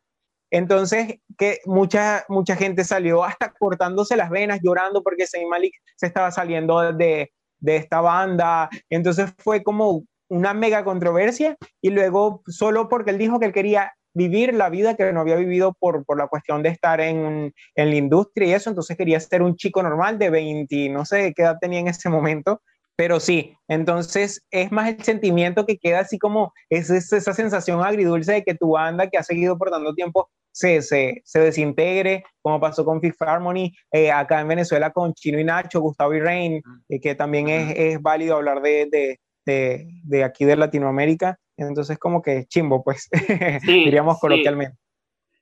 [0.52, 6.08] Entonces, que mucha, mucha gente salió hasta cortándose las venas, llorando porque Zayn Malik se
[6.08, 8.70] estaba saliendo de, de esta banda.
[8.90, 13.94] Entonces fue como una mega controversia y luego solo porque él dijo que él quería
[14.14, 17.90] vivir la vida que no había vivido por, por la cuestión de estar en, en,
[17.90, 21.44] la industria y eso, entonces quería ser un chico normal de 20, no sé qué
[21.44, 22.62] edad tenía en ese momento,
[22.96, 27.82] pero sí, entonces es más el sentimiento que queda así como es, es esa sensación
[27.82, 32.26] agridulce de que tu banda que ha seguido por tanto tiempo se, se, se desintegre,
[32.42, 36.20] como pasó con Fifth Harmony, eh, acá en Venezuela con Chino y Nacho, Gustavo y
[36.20, 41.40] Rain, eh, que también es, es, válido hablar de, de, de, de, aquí de Latinoamérica,
[41.68, 43.10] entonces como que chimbo, pues,
[43.62, 44.76] sí, diríamos coloquialmente.
[44.76, 44.82] Sí.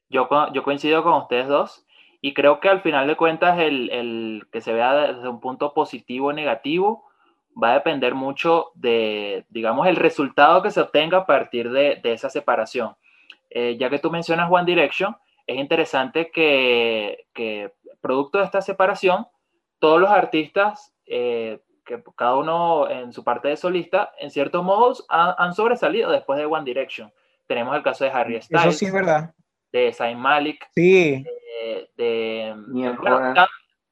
[0.09, 1.85] Yo, yo coincido con ustedes dos
[2.21, 5.73] y creo que al final de cuentas el, el que se vea desde un punto
[5.73, 7.07] positivo o negativo,
[7.61, 12.13] va a depender mucho de, digamos, el resultado que se obtenga a partir de, de
[12.13, 12.95] esa separación.
[13.49, 19.27] Eh, ya que tú mencionas One Direction, es interesante que, que, producto de esta separación,
[19.79, 25.05] todos los artistas, eh, que cada uno en su parte de solista, en ciertos modos
[25.09, 27.11] han, han, sobresalido después de One Direction.
[27.47, 28.65] Tenemos el caso de Harry Styles.
[28.65, 29.33] Eso sí es verdad.
[29.71, 30.67] De Zayn Malik.
[30.75, 31.23] Sí.
[31.23, 33.35] De, de Neil Horan.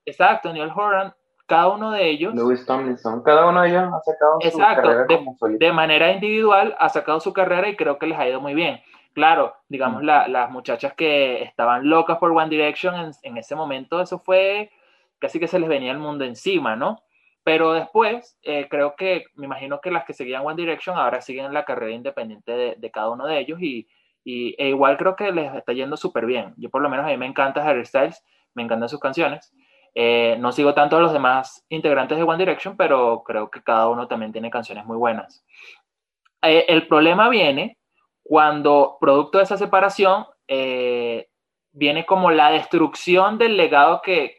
[0.05, 1.13] Exacto, Neil Horan
[1.45, 2.33] cada uno de ellos...
[2.33, 6.89] Louis Tomlinson, cada uno de ellos ha sacado su carrera como de manera individual ha
[6.89, 8.81] sacado su carrera y creo que les ha ido muy bien.
[9.13, 14.71] Claro, digamos, las muchachas que estaban locas por One Direction en, ese momento, eso fue
[15.19, 17.01] casi que se les venía el mundo encima, ¿no?
[17.45, 21.53] Pero después, eh, creo que, me imagino que las que seguían One Direction ahora siguen
[21.53, 23.87] la carrera independiente de, cada uno de ellos y,
[24.25, 26.55] e igual creo que les está yendo súper bien.
[26.57, 29.53] Yo por lo menos a mí me encanta Harry Styles, me encantan sus canciones.
[29.93, 33.89] Eh, no sigo tanto a los demás integrantes de One Direction, pero creo que cada
[33.89, 35.45] uno también tiene canciones muy buenas.
[36.41, 37.77] Eh, el problema viene
[38.23, 44.35] cuando, producto de esa separación, viene como la destrucción del legado que,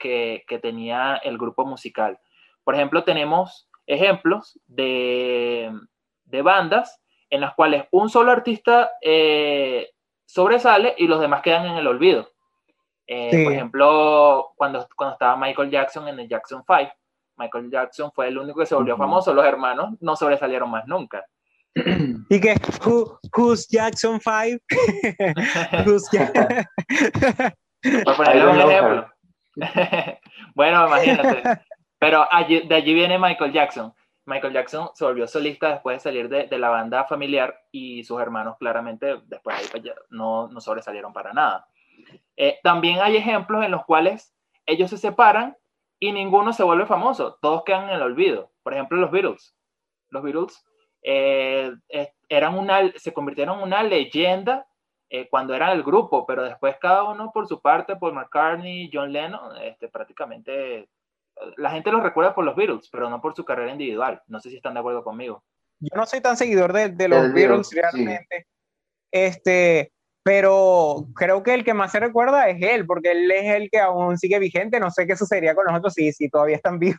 [0.60, 2.18] tenía el grupo musical.
[2.66, 5.72] Por ejemplo, tenemos ejemplos de,
[6.24, 7.00] de bandas
[7.30, 9.90] en las cuales un solo artista eh,
[10.24, 12.28] sobresale y los demás quedan en el olvido.
[13.06, 16.90] Eh, por ejemplo, cuando, cuando estaba Michael Jackson en el Jackson 5,
[17.36, 21.24] Michael Jackson fue el único que se volvió famoso, los hermanos no sobresalieron más nunca.
[22.28, 22.56] Y que,
[23.32, 24.60] who's Jackson 5?
[25.86, 26.08] who's
[28.16, 29.08] ponerle un ejemplo.
[30.56, 31.60] bueno, imagínate.
[31.98, 33.94] Pero de allí viene Michael Jackson.
[34.26, 38.20] Michael Jackson se volvió solista después de salir de, de la banda familiar y sus
[38.20, 41.68] hermanos claramente después de ahí pues, no, no sobresalieron para nada.
[42.36, 44.34] Eh, también hay ejemplos en los cuales
[44.66, 45.56] ellos se separan
[45.98, 48.52] y ninguno se vuelve famoso, todos quedan en el olvido.
[48.62, 49.56] Por ejemplo, los Beatles.
[50.10, 50.64] Los Beatles
[51.02, 51.72] eh,
[52.28, 54.66] eran una, se convirtieron en una leyenda
[55.08, 59.12] eh, cuando eran el grupo, pero después cada uno por su parte, por McCartney, John
[59.12, 60.88] Lennon, este, prácticamente
[61.56, 64.22] la gente los recuerda por los Beatles, pero no por su carrera individual.
[64.26, 65.44] No sé si están de acuerdo conmigo.
[65.80, 68.46] Yo no soy tan seguidor de, los Beatles, realmente.
[69.12, 73.70] Este, pero creo que el que más se recuerda es él, porque él es el
[73.70, 74.80] que aún sigue vigente.
[74.80, 76.98] No sé qué sucedería con nosotros si, si todavía están vivos.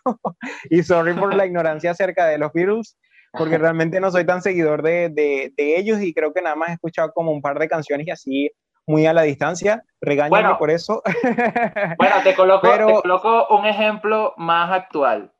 [0.69, 2.97] y sorry por la ignorancia acerca de los Beatles,
[3.33, 6.73] porque realmente no soy tan seguidor de, de, ellos y creo que nada más he
[6.73, 8.51] escuchado como un par de canciones y así
[8.87, 9.83] muy a la distancia.
[10.01, 11.03] Regáñame por eso.
[11.97, 15.31] bueno, te coloco, te coloco un ejemplo más actual,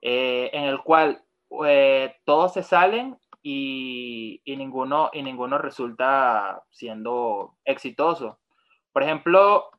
[0.00, 1.22] eh, en el cual
[1.66, 8.38] eh, todos se salen y, ninguno, y ninguno resulta siendo exitoso.
[8.92, 9.70] Por ejemplo,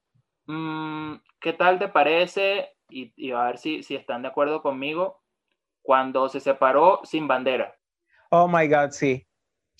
[0.45, 2.75] mm, ¿qué tal te parece?
[2.89, 5.21] Y, a ver si, si están de acuerdo conmigo,
[5.81, 7.75] cuando se separó sin bandera.
[8.29, 9.25] Oh my God, sí.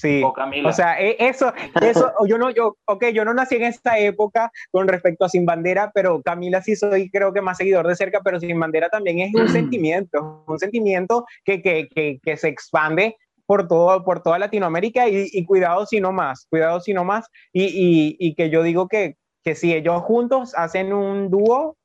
[0.04, 3.98] Sí, o, sea, e, eso, eso, yo no, yo, ok, yo no nací en esta
[3.98, 7.96] época con respecto a Sin Bandera, pero Camila sí soy, creo que más seguidor de
[7.96, 12.50] cerca, pero Sin Bandera también es un sentimiento, un sentimiento que, que, que, que se
[12.50, 17.30] expande por, todo, por toda Latinoamérica y, cuidado si no más, cuidado si no más,
[17.54, 21.78] y, y, que yo digo que, que si ellos juntos hacen un dúo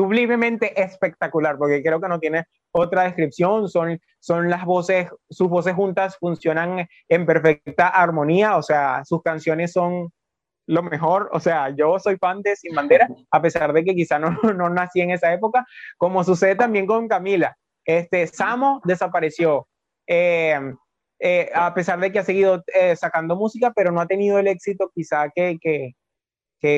[0.00, 5.74] sublimemente espectacular, porque creo que no tiene otra descripción, son, son las voces, sus voces
[5.74, 10.10] juntas funcionan en perfecta armonía, o sea, sus canciones son
[10.66, 14.18] lo mejor, o sea, yo soy fan de Sin Bandera, a pesar de que quizá
[14.18, 15.66] no, no nací en esa época,
[15.98, 17.54] como sucede también con Camila.
[17.84, 19.68] Este, Samo desapareció,
[20.06, 20.58] eh,
[21.18, 24.46] eh, a pesar de que ha seguido eh, sacando música, pero no ha tenido el
[24.46, 25.92] éxito quizá que, que,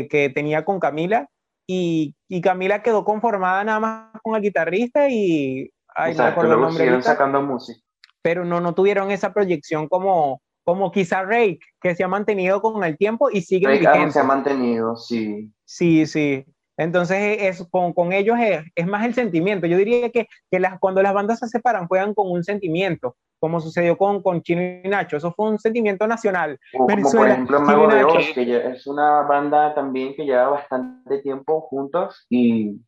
[0.09, 1.29] que, tenía con Camila.
[1.67, 7.81] Y, y, Camila quedó conformada nada más con el guitarrista y Ay, no sacando música.
[8.23, 12.83] Pero no, no tuvieron esa proyección como, como quizá Rake, que se ha mantenido con
[12.85, 15.53] el tiempo y sigue Rake se ha mantenido, sí.
[15.65, 16.45] Sí, sí.
[16.77, 19.67] Entonces, es, con, con ellos es, es, más el sentimiento.
[19.67, 23.61] Yo diría que, que las, cuando las bandas se separan, juegan con un sentimiento, como
[23.61, 25.17] sucedió con, con Chino y Nacho.
[25.17, 26.59] Eso fue un sentimiento nacional.
[26.73, 31.61] como por ejemplo Mago de Oz, que es una banda también que lleva bastante tiempo
[31.63, 32.81] juntos y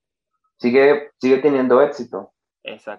[0.58, 2.32] sigue, sigue teniendo éxito.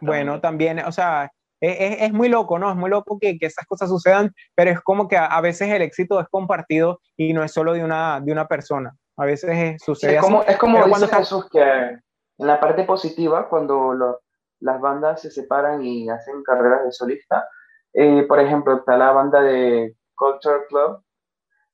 [0.02, 2.70] Bueno, también, o sea, e, e, es, muy loco, ¿no?
[2.70, 5.82] Es muy loco que, que, esas cosas sucedan, pero es como que a, veces el
[5.82, 8.96] éxito es compartido y no es solo de una, de una persona.
[9.18, 14.20] A veces sucede es como, Es como cuando Jesús que en la parte positiva, cuando
[14.60, 17.48] las bandas se separan y hacen carreras de solista,
[17.94, 21.02] eh, por ejemplo, está la banda de Culture Club,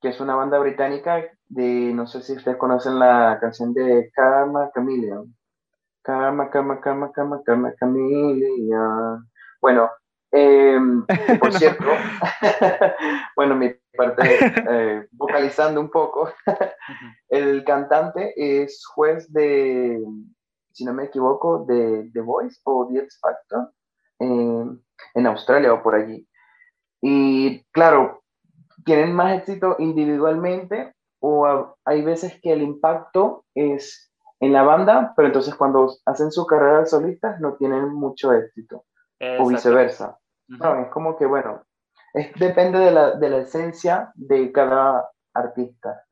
[0.02, 4.70] que es una banda británica de, no sé si ustedes conocen la canción de Karma
[4.74, 5.36] Chameleon.
[6.04, 9.20] Cama, cama, cama, cama, cama, Camilia.
[9.62, 9.92] Bueno,
[10.32, 11.06] em,
[11.40, 11.86] por cierto,
[13.36, 14.22] bueno, mi parte
[14.70, 16.32] eh, vocalizando un poco,
[17.30, 20.04] el cantante es juez de,
[20.72, 23.72] si no me equivoco, de The Voice o The X Factor
[24.20, 24.80] em,
[25.16, 26.28] en Australia o por allí.
[27.02, 28.24] Y claro,
[28.86, 35.28] tienen más éxito individualmente o hay veces que el impacto es en la banda, pero
[35.28, 38.86] entonces cuando hacen su carrera de solistas no tienen mucho éxito,
[39.40, 40.18] o viceversa.
[40.48, 41.64] No, es como que, bueno,
[42.14, 46.04] es, depende de la, de la esencia de cada artista.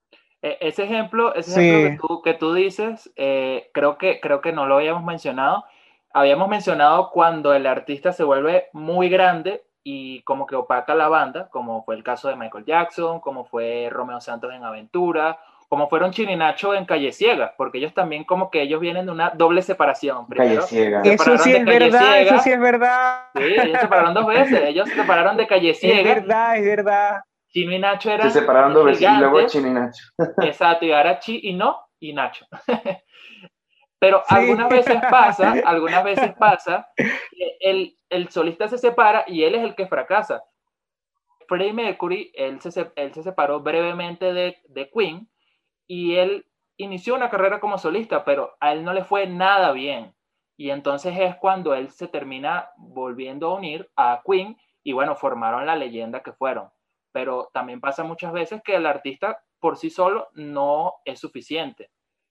[0.42, 4.54] E, ese ejemplo, ese ejemplo que, tú, que, tú, dices, eh, creo, que, creo que
[4.54, 5.66] no lo habíamos mencionado.
[6.14, 11.50] Habíamos mencionado cuando el artista se vuelve muy grande y como que opaca la banda,
[11.50, 16.12] como fue el caso de Michael Jackson, como fue Romeo Santos en Aventura, como fueron
[16.36, 20.28] Nacho en Calle Ciega, porque ellos también como que ellos vienen de una doble separación.
[20.28, 21.02] Primero, Calle Ciega.
[21.04, 23.28] Eso sí es verdad, eso sí es verdad.
[23.36, 26.00] Sí, ellos se separaron dos veces, ellos se separaron de Calle Ciega.
[26.00, 27.22] Es verdad, es verdad.
[27.50, 30.04] Chino y Nacho eran Se separaron dos veces y luego Chino y Nacho.
[30.42, 32.46] Exacto, y ahora Chi y no y Nacho.
[34.00, 39.54] Pero algunas veces pasa, algunas veces pasa que el, el, solista se separa y él
[39.54, 40.42] es el que fracasa.
[41.48, 45.29] Freddie Mercury, él se, él se separó brevemente de, de Queen
[45.90, 46.46] y él
[46.78, 50.14] inició una carrera como solista, pero a él no le fue nada bien.
[50.56, 55.66] Y entonces es cuando él se termina volviendo a unir a Queen y bueno, formaron
[55.66, 56.70] la leyenda que fueron.
[57.12, 61.90] Pero también pasa muchas veces que el artista por sí solo no es suficiente,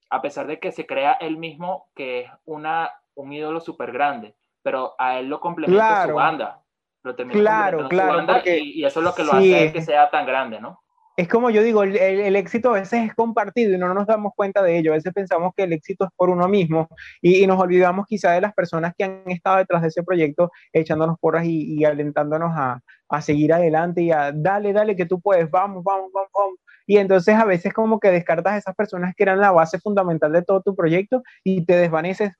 [0.08, 4.36] a pesar de que se crea él mismo que es una, un ídolo súper grande,
[4.62, 6.62] pero a él lo complementa su banda.
[7.02, 8.24] Lo claro, claro.
[8.46, 10.82] y, eso es lo que lo hace que sea tan grande, ¿no?
[11.18, 14.62] Es como yo digo, el, éxito a veces es compartido y no nos damos cuenta
[14.62, 14.92] de ello.
[14.92, 16.88] A veces pensamos que el éxito es por uno mismo
[17.20, 21.18] y, nos olvidamos quizá de las personas que han estado detrás de ese proyecto echándonos
[21.18, 22.80] porras y, alentándonos a,
[23.20, 26.58] seguir adelante y a dale, dale, que tú puedes, vamos, vamos, vamos, vamos.
[26.86, 30.32] Y entonces a veces como que descartas a esas personas que eran la base fundamental
[30.32, 32.32] de todo tu proyecto y te desvaneces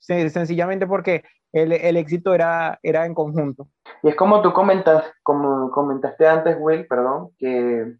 [0.00, 3.68] sencillamente porque el, el éxito era, era en conjunto.
[4.02, 7.96] Y es como tú comentas, como comentaste antes, Will, perdón, que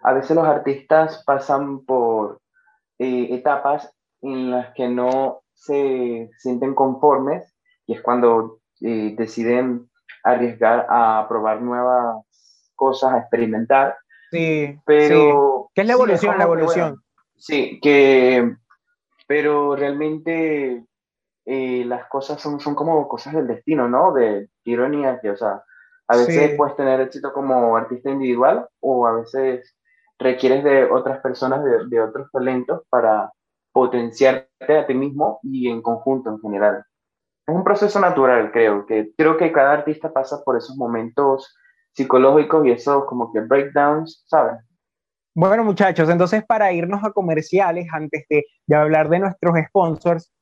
[0.00, 2.40] a veces los artistas pasan por
[2.98, 7.54] eh, etapas en las que no se sienten conformes
[7.86, 9.88] y es cuando eh, deciden
[10.22, 12.24] arriesgar a probar nuevas
[12.74, 13.96] cosas, a experimentar.
[14.30, 15.70] Sí, pero...
[15.74, 16.38] ¿Qué es la evolución?
[16.38, 17.02] la evolución.
[17.36, 18.56] sí, que...
[19.26, 20.84] Pero realmente
[21.44, 24.12] eh, las cosas son, son como cosas del destino, ¿no?
[24.12, 25.62] De ironía, que, o sea,
[26.06, 29.77] a veces puedes tener éxito como artista individual o a veces
[30.18, 33.32] requieres de otras personas, de, otros talentos para
[33.72, 36.84] potenciarte a ti mismo y en conjunto en general.
[37.46, 41.56] Es un proceso natural, creo, que creo que cada artista pasa por esos momentos
[41.92, 44.58] psicológicos y esos como que breakdowns, ¿sabes?
[45.34, 50.32] Bueno, muchachos, entonces para irnos a comerciales, antes de, de hablar de nuestros sponsors,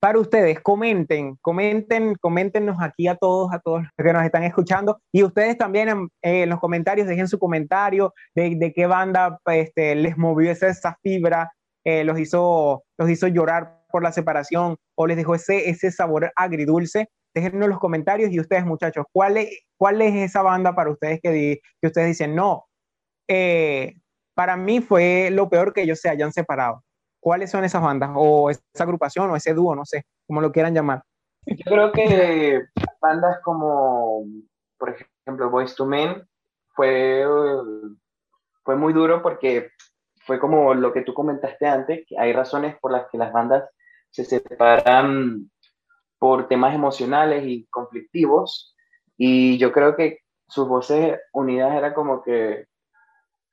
[0.00, 4.98] para ustedes, comenten, comenten, coméntenos aquí a todos, a todos los que nos están escuchando
[5.12, 10.50] y ustedes también en, los comentarios dejen su comentario de, qué banda este, les movió
[10.50, 11.52] esa, fibra,
[11.84, 16.32] eh, los, hizo, los hizo llorar por la separación o les dejó ese, ese sabor
[16.34, 17.10] agridulce.
[17.34, 22.08] Déjenos los comentarios y ustedes muchachos, ¿cuál es, esa banda para ustedes que, que ustedes
[22.08, 22.64] dicen, no,
[23.28, 23.96] eh,
[24.34, 26.82] para mí fue lo peor que ellos se hayan separado?
[27.20, 28.10] ¿Cuáles son esas bandas?
[28.14, 31.02] O esa agrupación o ese dúo, no sé, como lo quieran llamar.
[31.46, 32.64] Yo creo que
[33.00, 34.24] bandas como,
[34.78, 36.26] por ejemplo, Boys to Men
[36.74, 37.24] fue,
[38.62, 39.70] fue muy duro porque
[40.24, 43.68] fue como lo que tú comentaste antes, que hay razones por las que las bandas
[44.10, 45.50] se separan
[46.18, 48.76] por temas emocionales y conflictivos,
[49.16, 52.66] y yo creo que sus voces unidas eran como que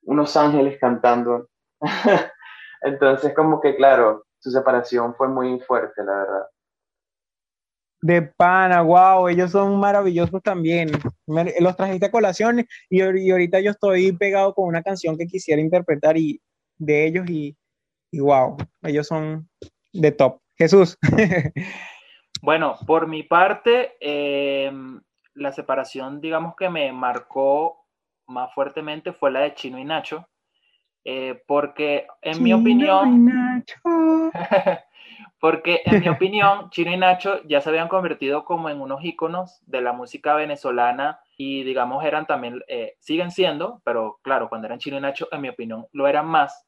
[0.03, 1.47] unos ángeles cantando.
[2.81, 6.47] Entonces, como que, claro, su separación fue muy fuerte, la verdad.
[8.01, 10.91] De pana, wow, ellos son maravillosos también.
[11.25, 16.15] los trajiste a colación y, ahorita yo estoy pegado con una canción que quisiera interpretar
[16.17, 16.39] y,
[16.77, 17.57] de ellos y,
[18.11, 19.49] y wow, ellos son
[19.93, 20.39] de top.
[20.57, 20.97] Jesús.
[22.41, 24.99] bueno, por mi parte, em,
[25.33, 27.85] la separación, digamos que me marcó
[28.27, 30.27] más fuertemente fue la de Chino y Nacho.
[31.09, 33.63] Eh, porque en mi opinión,
[35.39, 39.61] porque en mi opinión, Chino y Nacho ya se habían convertido como en unos íconos
[39.65, 44.79] de la música venezolana y digamos eran también, eh, siguen siendo, pero claro, cuando eran
[44.79, 46.67] Chino y Nacho, en mi opinión, lo eran más,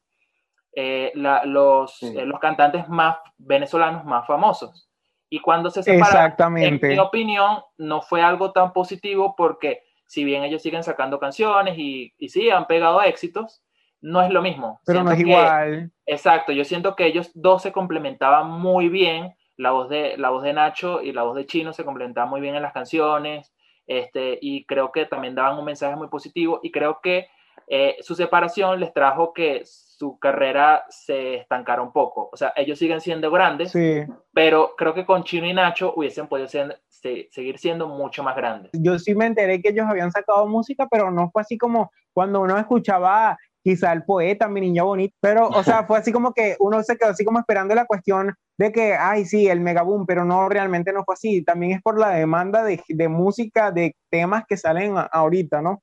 [0.72, 4.88] eh, los, los cantantes más venezolanos más famosos.
[5.28, 10.44] Y cuando se separaron, en mi opinión, no fue algo tan positivo porque si bien
[10.44, 13.62] ellos siguen sacando canciones y, y sí, han pegado éxitos,
[14.00, 14.80] no es lo mismo.
[14.86, 15.90] Pero no es igual.
[16.06, 20.42] Exacto, yo siento que ellos dos se complementaban muy bien, la voz de, la voz
[20.42, 23.52] de Nacho y la voz de Chino se complementaban muy bien en las canciones,
[23.86, 27.28] este, y creo que también daban un mensaje muy positivo, y creo que
[27.72, 32.28] eh, su separación les trajo que su carrera se estancara un poco.
[32.32, 34.02] O sea, ellos siguen siendo grandes, Sí.
[34.32, 38.34] pero creo que con Chino y Nacho hubiesen podido ser- se- seguir siendo mucho más
[38.34, 38.70] grandes.
[38.74, 42.40] Yo sí me enteré que ellos habían sacado música, pero no fue así como cuando
[42.40, 46.56] uno escuchaba quizá el poeta, mi niño bonito, pero, o sea, fue así como que
[46.60, 50.24] uno se quedó así como esperando la cuestión de que, ay, sí, el megaboom, pero
[50.24, 51.42] no, realmente no fue así.
[51.42, 55.82] También es por la demanda de, de música, de temas que salen a- ahorita, ¿no?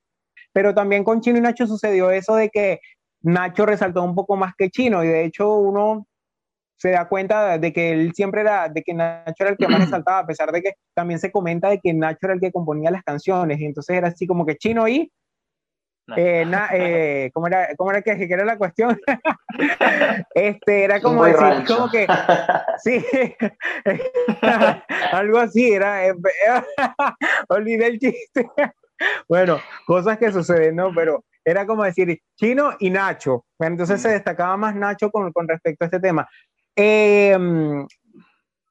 [0.52, 2.80] Pero también con Chino y Nacho sucedió eso de que
[3.22, 6.06] Nacho resaltó un poco más que Chino, y de hecho uno
[6.76, 9.80] se da cuenta de que él siempre era, de que Nacho era el que más
[9.84, 12.90] resaltaba, a pesar de que también se comenta de que Nacho era el que componía
[12.90, 15.10] las canciones, y entonces era así como que Chino y,
[16.08, 16.14] No.
[16.16, 18.98] eh, na- eh, ¿cómo, era, ¿cómo era que, que era la cuestión?
[20.34, 21.76] este, era como Muy decir, rancho.
[21.76, 22.06] como que,
[22.82, 23.04] sí,
[25.12, 26.14] algo así, era, eh,
[27.48, 28.48] olvidé el chiste.
[29.28, 30.92] bueno, cosas que suceden, ¿no?
[30.94, 33.44] Pero era como decir Chino y Nacho.
[33.58, 36.26] Bueno, entonces se destacaba más Nacho con, con respecto a este tema.
[36.74, 37.36] Eh,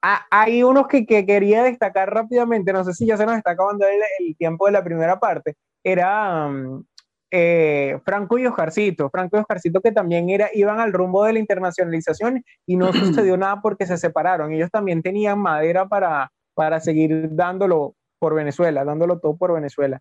[0.02, 3.52] ha- hay unos que, que quería destacar rápidamente, no sé si ya se nos está
[3.52, 6.84] acabando el, el tiempo de la primera parte, era um,
[7.30, 11.38] eh, Franco y Oscarcito, Franco y Oscarcito que también era, iban al rumbo de la
[11.38, 17.28] internacionalización y no sucedió nada porque se separaron, ellos también tenían madera para, para seguir
[17.30, 20.00] dándolo por Venezuela, dándolo todo por Venezuela.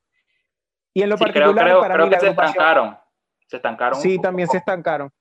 [0.93, 2.97] Y en lo Sí, creo, particular, creo, para creo mí, que se estancaron.
[3.47, 4.01] Se estancaron.
[4.01, 5.11] Sí, también se estancaron.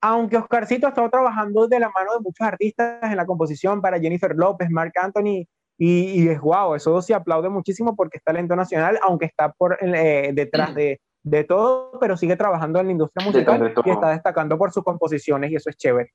[0.00, 4.00] Aunque Oscarcito ha estado trabajando de la mano de muchos artistas en la composición para
[4.00, 5.46] Jennifer López, Marc Anthony,
[5.78, 9.78] y, y es guau, eso se aplaude muchísimo porque es talento nacional, aunque está por
[9.80, 14.58] eh, detrás de, de todo, pero sigue trabajando en la industria musical y está destacando
[14.58, 16.10] por sus composiciones y eso es chévere.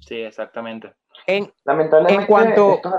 [0.00, 0.92] Sí, exactamente.
[1.26, 2.94] En, Lamentablemente, En cuanto- estos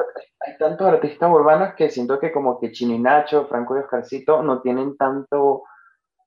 [0.46, 4.42] hay tantos artistas urbanos que siento que como que Chino y Nacho, Franco y Oscarcito
[4.44, 5.64] no tienen tanto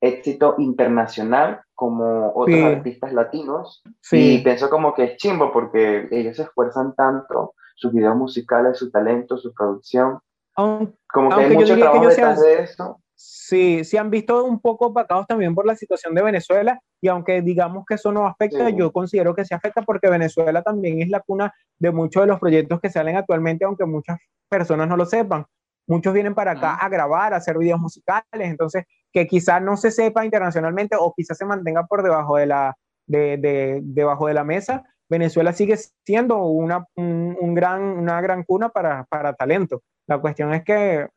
[0.00, 2.62] éxito internacional como otros Sí.
[2.62, 3.82] artistas latinos.
[3.86, 8.78] Y sí, pienso como que es chimbo porque ellos se esfuerzan tanto, sus videos musicales,
[8.78, 10.18] su talento, su producción.
[10.56, 13.00] aun- Como que Aunque hay yo mucho trabajo detrás de eso.
[13.26, 17.40] Sí, se han visto un poco opacados también por la situación de Venezuela y aunque
[17.42, 18.76] digamos que eso no afecta, Sí.
[18.76, 22.38] yo considero que se afecta porque Venezuela también es la cuna de muchos de los
[22.40, 24.18] proyectos que salen actualmente, aunque muchas
[24.48, 25.44] personas no lo sepan.
[25.86, 29.90] Muchos vienen para acá a grabar, a hacer videos musicales, entonces que quizás no se
[29.90, 34.44] sepa internacionalmente o quizás se mantenga por debajo de la, de, de- debajo de la
[34.44, 34.82] mesa.
[35.10, 39.82] Venezuela sigue siendo una, un, un gran, una gran cuna para, para talento.
[40.06, 41.08] La cuestión es que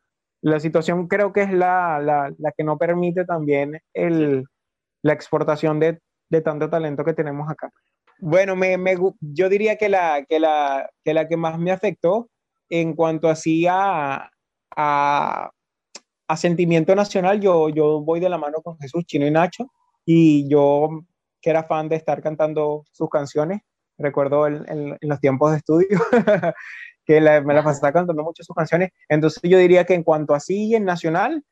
[0.42, 4.44] la situación creo que es la, la, la que no permite también el,
[5.02, 7.70] la exportación de, de tanto talento que tenemos acá.
[8.20, 12.28] Bueno, me, me yo diría que la, que, la, que la que más me afectó
[12.68, 14.30] en cuanto así a,
[14.76, 15.50] a,
[16.28, 19.70] a sentimiento nacional, yo, yo voy de la mano con Jesús Chino y Nacho,
[20.04, 20.88] y yo
[21.40, 23.60] que era fan de estar cantando sus canciones,
[23.96, 25.88] recuerdo en, en- en los tiempos de estudio,
[27.08, 30.34] que la- me la pasaba cantando mucho sus canciones, entonces yo diría que en cuanto
[30.34, 31.42] así en nacional,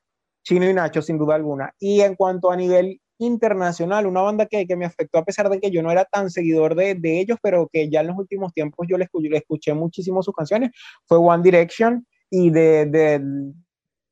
[0.44, 1.74] Chino y Nacho, sin duda alguna.
[1.80, 5.58] Y en cuanto a nivel internacional, una banda que, que me afectó a pesar de
[5.58, 8.52] que yo no era tan seguidor de, de ellos, pero que ya en los últimos
[8.52, 10.70] tiempos yo le, escu- le escuché muchísimo sus canciones,
[11.06, 13.52] fue One Direction y de, de-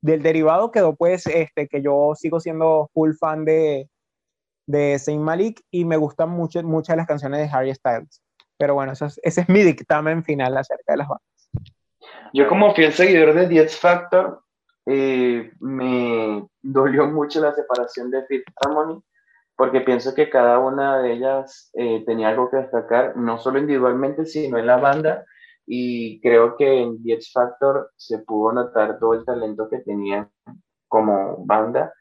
[0.00, 3.88] del derivado quedó pues este, que yo sigo siendo full fan de,
[4.66, 8.22] de Saint Malik y me gustan mucho, muchas de las canciones de Harry Styles.
[8.58, 11.33] Pero bueno, eso es- ese es mi dictamen final acerca de las bandas.
[12.36, 14.40] Yo como fiel seguidor de The X Factor,
[14.86, 19.00] eh, me dolió mucho la separación de Fifth Harmony,
[19.54, 24.26] porque pienso que cada una de ellas eh, tenía algo que destacar, no solo individualmente,
[24.26, 25.24] sino en la banda,
[25.64, 30.28] y creo que en The X Factor se pudo notar todo el talento que tenían
[30.88, 31.94] como banda,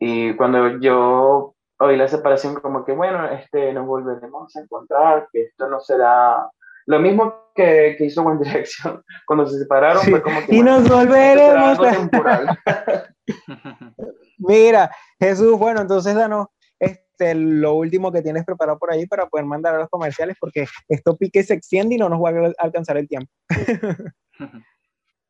[0.00, 5.42] y cuando yo oí la separación, como que bueno, este, nos volveremos a encontrar, que
[5.42, 6.44] esto no será
[6.86, 10.62] lo mismo que, que hizo One Direction cuando se separaron, Sí, fue como que Y
[10.62, 11.78] bueno, nos volveremos.
[14.38, 19.46] Mira, Jesús, bueno, entonces danos este, lo último que tienes preparado por ahí para poder
[19.46, 22.96] mandar a los comerciales, porque esto pique se extiende y no nos va a alcanzar
[22.96, 23.30] el tiempo.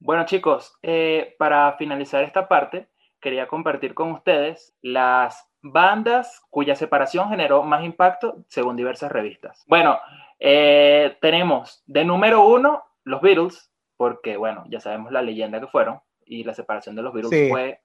[0.01, 2.89] Bueno, chicos, eh, para finalizar esta parte,
[3.21, 9.65] quería compartir con ustedes las bandas cuya separación generó más impacto según diversas revistas.
[9.67, 9.99] Bueno,
[10.39, 16.01] eh, tenemos de número uno los Beatles, porque bueno, ya sabemos la leyenda que fueron,
[16.27, 17.49] y la separación de los Beatles Sí.
[17.51, 17.81] fue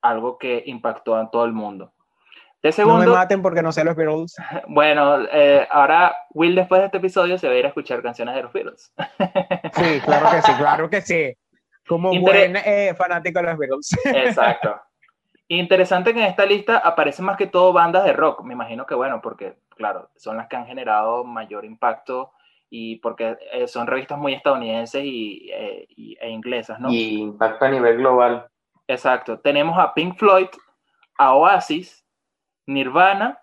[0.00, 1.92] algo que impactó a todo el mundo.
[2.62, 4.34] De No segundo, me maten porque no sé los Beatles.
[4.68, 8.34] bueno, eh, ahora Will después de este episodio se va a ir a escuchar canciones
[8.34, 8.92] de los Beatles.
[9.74, 11.32] Sí, claro que sí, claro que sí.
[11.88, 13.90] Como Inter- buen eh, fanático de los Beatles.
[14.04, 14.80] Exacto.
[15.58, 18.42] Interesante que en esta lista aparecen más que todo bandas de rock.
[18.42, 22.32] Me imagino que, bueno, porque, claro, son las que han generado mayor impacto
[22.70, 25.86] y porque eh, son revistas muy estadounidenses y, eh,
[26.20, 26.90] e inglesas, ¿no?
[26.90, 28.46] Y impacto a nivel global.
[28.88, 29.40] Exacto.
[29.40, 30.48] Tenemos a Pink Floyd,
[31.18, 32.02] a Oasis,
[32.64, 33.42] Nirvana,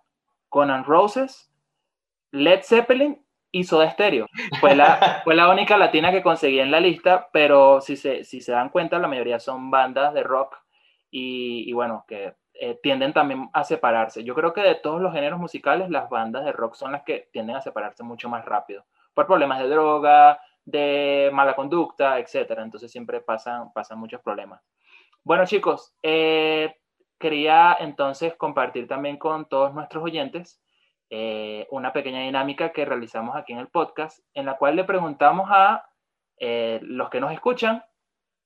[0.50, 1.54] Conan Roses,
[2.32, 4.26] Led Zeppelin y Soda Stereo.
[4.60, 8.42] Fue la, fue la única latina que conseguí en la lista, pero si se, si
[8.42, 10.58] se dan cuenta, la mayoría son bandas de rock
[11.12, 14.24] y, bueno, que eh, tienden también a separarse.
[14.24, 17.30] Yo creo que de todos los géneros musicales, las bandas de rock son las que
[17.32, 22.60] tienden a separarse mucho más rápido, por problemas de droga, de mala conducta, etc.
[22.60, 24.62] Entonces siempre pasan, pasan muchos problemas.
[25.24, 26.76] Bueno chicos, eh,
[27.18, 30.62] quería entonces compartir también con todos nuestros oyentes
[31.10, 35.50] eh, una pequeña dinámica que realizamos aquí en el podcast, en la cual le preguntamos
[35.52, 35.86] a
[36.82, 37.84] los que nos escuchan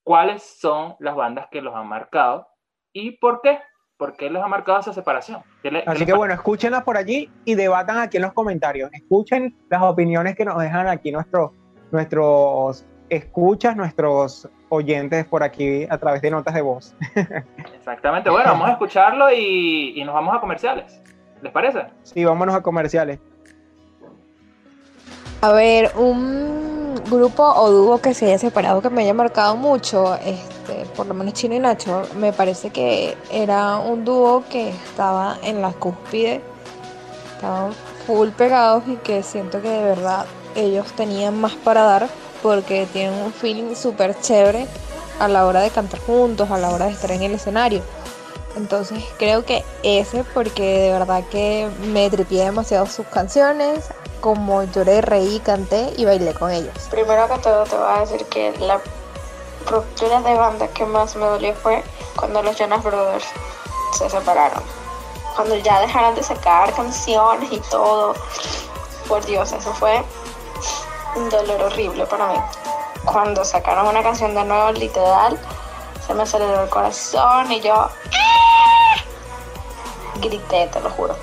[0.03, 2.52] cuáles son las bandas que los han marcado
[2.93, 3.59] y por qué.
[3.97, 5.41] ¿Por qué les ha marcado esa separación?
[5.85, 8.89] Así que bueno, escúchenlas por allí y debatan aquí en los comentarios.
[8.91, 11.51] Escuchen las opiniones que nos dejan aquí nuestros,
[11.91, 16.95] nuestros escuchas, nuestros oyentes por aquí a través de notas de voz.
[17.75, 18.29] Exactamente.
[18.29, 21.01] Bueno, vamos a escucharlo y, y nos vamos a comerciales.
[21.41, 21.85] ¿Les parece?
[22.01, 23.19] Sí, vámonos a comerciales.
[25.41, 30.15] A ver, un grupo o dúo que se haya separado que me haya marcado mucho,
[30.15, 30.52] este,
[30.95, 35.61] por lo menos Chino y Nacho, me parece que era un dúo que estaba en
[35.61, 36.41] la cúspide,
[37.35, 37.73] estaban
[38.05, 42.09] full pegados y que siento que de verdad ellos tenían más para dar
[42.41, 44.67] porque tienen un feeling súper chévere
[45.19, 47.81] a la hora de cantar juntos, a la hora de estar en el escenario.
[48.55, 53.85] Entonces creo que ese porque de verdad que me tripié demasiado sus canciones,
[54.21, 56.73] como lloré, reí, canté y bailé con ellos.
[56.91, 58.79] Primero que todo te voy a decir que la
[59.67, 61.83] ruptura de banda que más me dolió fue
[62.15, 63.25] cuando los Jonas Brothers
[63.97, 64.63] se separaron.
[65.35, 68.15] Cuando ya dejaron de sacar canciones y todo.
[69.07, 70.03] Por Dios, eso fue
[71.15, 72.39] un dolor horrible para mí.
[73.05, 75.39] Cuando sacaron una canción de nuevo, literal,
[76.05, 78.95] se me aceleró el corazón y yo ¡ah!
[80.21, 81.15] grité, te lo juro.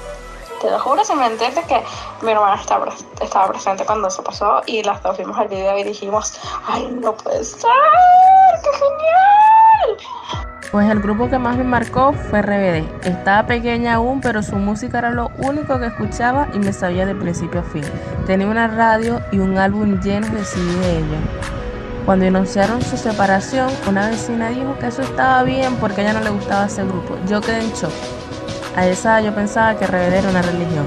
[0.61, 1.83] Te lo juro sin mentirte que
[2.21, 6.39] mi hermana estaba, presente cuando eso pasó y las dos vimos el video y dijimos,
[6.67, 7.71] ay, no puede ser,
[8.63, 9.97] qué genial.
[10.71, 13.07] Pues el grupo que más me marcó fue RBD.
[13.07, 17.15] Estaba pequeña aún, pero su música era lo único que escuchaba y me sabía de
[17.15, 17.85] principio a fin.
[18.27, 21.21] Tenía una radio y un álbum lleno de CD de ella.
[22.05, 26.21] Cuando anunciaron su separación, una vecina dijo que eso estaba bien porque a ella no
[26.21, 27.17] le gustaba ese grupo.
[27.27, 28.20] Yo quedé en shock.
[28.77, 30.87] A esa yo pensaba que RBD era una religión.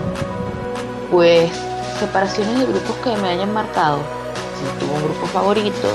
[1.11, 1.51] Pues
[1.99, 3.99] separaciones de grupos que me hayan marcado.
[4.57, 5.89] Si tuvo un grupo favorito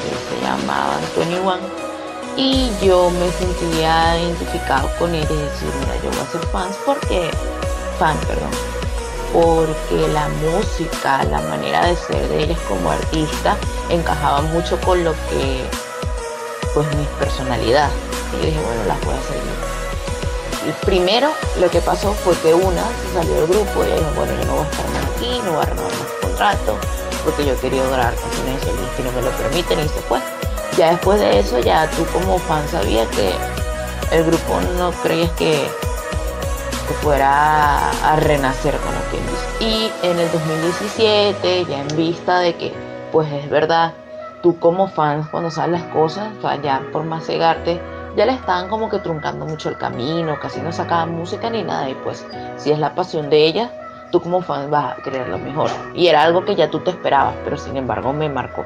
[0.00, 1.58] que se llamaba 21
[2.36, 6.76] y yo me sentía identificado con él y decir, mira, yo voy a ser fans
[6.86, 7.30] porque,
[7.98, 8.50] fan, perdón,
[9.32, 13.56] porque la música, la manera de ser de ellos como artista
[13.90, 15.64] encajaba mucho con lo que,
[16.72, 17.90] pues mi personalidad.
[18.32, 19.69] Y dije, bueno, las voy a seguir
[20.84, 24.46] primero lo que pasó fue que una se salió del grupo y dijo, bueno, yo
[24.46, 26.78] no voy a estar más aquí, no voy a renovar más contrato,
[27.24, 30.20] porque yo quería grabar canciones de y no me lo permiten y se fue.
[30.76, 33.32] Ya después de eso, ya tú como fan sabías que
[34.12, 35.66] el grupo no creías que,
[36.88, 39.64] que fuera a, renacer, como quien dice.
[39.64, 42.72] Y en el 2017, ya en vista de que,
[43.12, 43.94] pues es verdad,
[44.42, 47.80] tú como fan, cuando sabes las cosas, o ya por más cegarte,
[48.16, 51.88] ya le estaban como que truncando mucho el camino, casi no sacaban música ni nada.
[51.88, 52.24] Y pues,
[52.56, 53.70] si es la pasión de ella,
[54.10, 55.70] tú como fan vas a querer lo mejor.
[55.94, 58.64] Y era algo que ya tú te esperabas, pero sin embargo me marcó.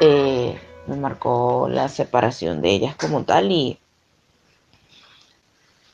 [0.00, 3.78] Eh, me marcó la separación de ellas como tal y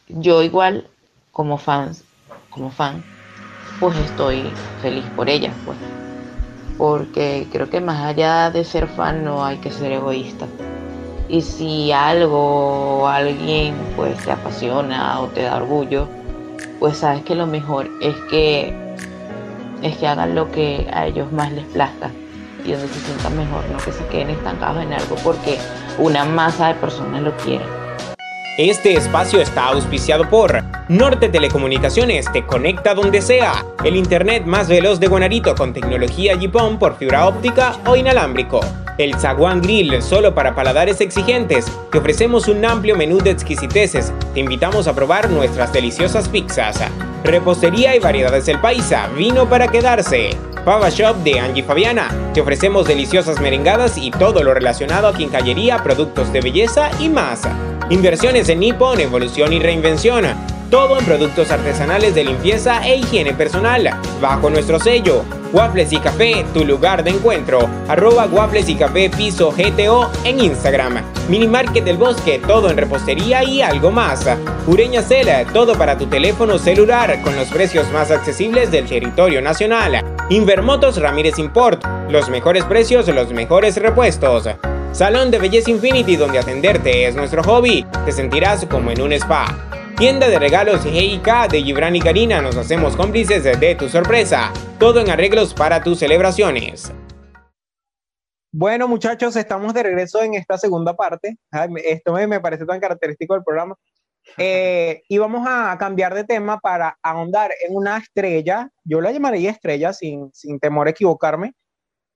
[0.09, 0.89] yo igual
[1.33, 2.03] como fans,
[2.49, 3.05] como fan,
[3.79, 4.53] pues estoy
[4.83, 5.79] feliz por ellas, pues.
[6.77, 10.47] Porque creo que más allá de ser fan no hay que ser egoísta.
[11.31, 16.09] Y si algo o alguien pues te apasiona o te da orgullo,
[16.81, 18.75] pues sabes que lo mejor es que
[19.81, 22.11] es que hagan lo que a ellos más les plazca
[22.65, 25.57] y donde se sientan mejor, no que se queden estancados en algo porque
[25.99, 27.67] una masa de personas lo quieren.
[28.59, 33.65] Este espacio está auspiciado por Norte Telecomunicaciones, te conecta donde sea.
[33.85, 38.61] El internet más veloz de Guanarito con tecnología GPON por fibra óptica o inalámbrico.
[39.01, 41.65] El Zaguán Grill, solo para paladares exigentes.
[41.91, 44.13] Te ofrecemos un amplio menú de exquisiteces.
[44.35, 46.77] Te invitamos a probar nuestras deliciosas pizzas.
[47.25, 50.37] Repostería y variedades del paisa, vino para quedarse.
[50.67, 52.11] Pava Shop de Angie Fabiana.
[52.35, 57.49] Te ofrecemos deliciosas merengadas y todo lo relacionado a quincallería, productos de belleza y más.
[57.89, 60.27] Inversiones en Nippon, evolución y reinvención.
[60.71, 63.91] Todo en productos artesanales de limpieza e higiene personal.
[64.21, 65.25] Bajo nuestro sello.
[65.53, 67.69] Waffles y Café, tu lugar de encuentro.
[67.89, 71.03] Arroba Waffles y Café Piso GTO en Instagram.
[71.29, 74.25] Mini Market del Bosque, todo en repostería y algo más.
[74.69, 80.05] Ureña Cela, todo para tu teléfono celular con los precios más accesibles del territorio nacional.
[80.29, 84.49] Invermotos Ramírez Import, los mejores precios, los mejores repuestos.
[84.93, 87.85] Salón de Belleza Infinity donde atenderte es nuestro hobby.
[88.05, 89.47] Te sentirás como en un spa.
[90.01, 94.51] Tienda de regalos GIK de Gibran y Karina nos hacemos cómplices de tu sorpresa.
[94.79, 96.91] Todo en arreglos para tus celebraciones.
[98.51, 101.37] Bueno, muchachos, estamos de regreso en esta segunda parte.
[101.85, 103.77] esto me, parece tan característico del programa.
[104.37, 109.51] Eh, y vamos a cambiar de tema para ahondar en una estrella, yo la llamaría
[109.51, 111.55] estrella sin, sin temor a equivocarme,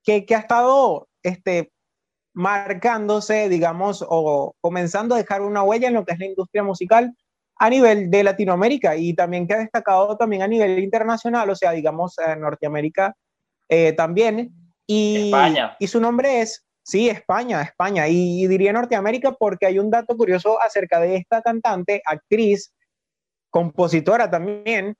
[0.04, 1.72] que, que ha estado este,
[2.34, 7.16] marcándose, digamos, o comenzando a dejar una huella en lo que es la industria musical
[7.56, 11.72] a nivel de Latinoamérica y también que ha destacado también a nivel internacional, o sea,
[11.72, 13.16] digamos, en Norteamérica
[13.68, 14.52] eh, también.
[14.86, 15.76] Y, España.
[15.78, 20.60] y su nombre es, sí, España, España, y, diría Norteamérica porque hay un dato curioso
[20.60, 22.72] acerca de esta cantante, actriz,
[23.50, 24.96] compositora también,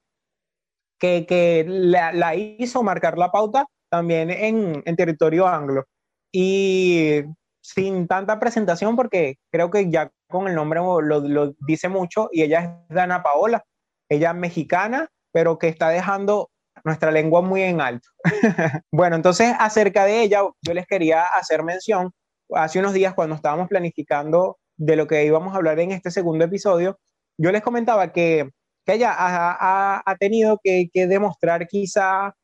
[0.98, 5.84] que, que la, la, hizo marcar la pauta también en, en territorio anglo.
[6.32, 7.22] Y
[7.64, 12.42] sin tanta presentación, porque creo que ya con el nombre lo, lo, dice mucho, y
[12.42, 13.64] ella es Dana Paola,
[14.10, 16.50] ella es mexicana, pero que está dejando
[16.84, 18.06] nuestra lengua muy en alto.
[18.92, 22.12] bueno, entonces acerca de ella, yo les quería hacer mención,
[22.52, 26.44] hace unos días cuando estábamos planificando de lo que íbamos a hablar en este segundo
[26.44, 26.98] episodio,
[27.38, 28.50] yo les comentaba que,
[28.84, 32.34] que ella ha, ha, tenido que, que demostrar quizá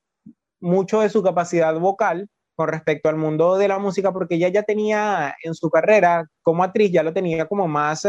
[0.61, 2.27] mucho de su capacidad vocal
[2.61, 6.63] con respecto al mundo de la música, porque ella ya tenía en su carrera como
[6.63, 8.07] actriz, ya lo tenía como más,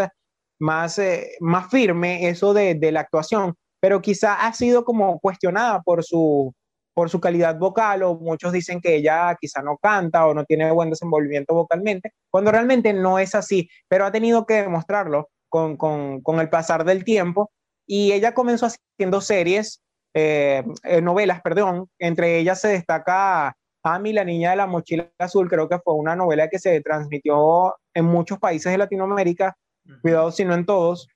[0.60, 6.04] más, eh, más firme eso de, la actuación, pero quizá ha sido como cuestionada por
[6.04, 6.54] su,
[6.94, 10.70] por su calidad vocal o muchos dicen que ella quizá no canta o no tiene
[10.74, 16.20] buen desenvolvimiento vocalmente, cuando realmente no es así, pero ha tenido que demostrarlo con, con,
[16.20, 17.52] con el pasar del tiempo
[17.88, 19.82] y ella comenzó haciendo series,
[20.14, 25.50] eh, eh, novelas, perdón, entre ellas se destaca Amy, la niña de la mochila azul,
[25.50, 29.58] creo que fue una novela que se transmitió en muchos países de Latinoamérica,
[30.02, 31.08] cuidado si no en todos,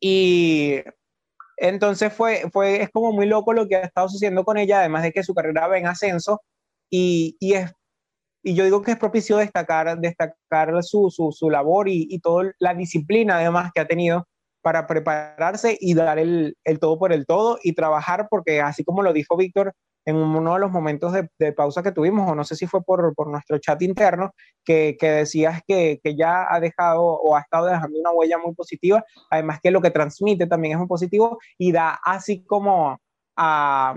[0.00, 0.80] y
[1.56, 5.02] entonces fue, fue, es como muy loco lo que ha estado sucediendo con ella, además
[5.02, 6.40] de que su carrera va en ascenso,
[6.90, 7.72] y, y es,
[8.42, 12.52] y yo digo que es propicio destacar, destacar su, su, su labor y, y toda
[12.58, 14.26] la disciplina además que ha tenido
[14.62, 19.02] para prepararse y dar el, el todo por el todo y trabajar, porque así como
[19.02, 19.74] lo dijo Víctor,
[20.04, 23.14] en uno de los momentos de, pausa que tuvimos, o no sé si fue por,
[23.14, 24.32] por nuestro chat interno,
[24.64, 28.54] que, que decías que, que, ya ha dejado o ha estado dejando una huella muy
[28.54, 32.98] positiva, además que lo que transmite también es muy positivo y da así como
[33.36, 33.94] a,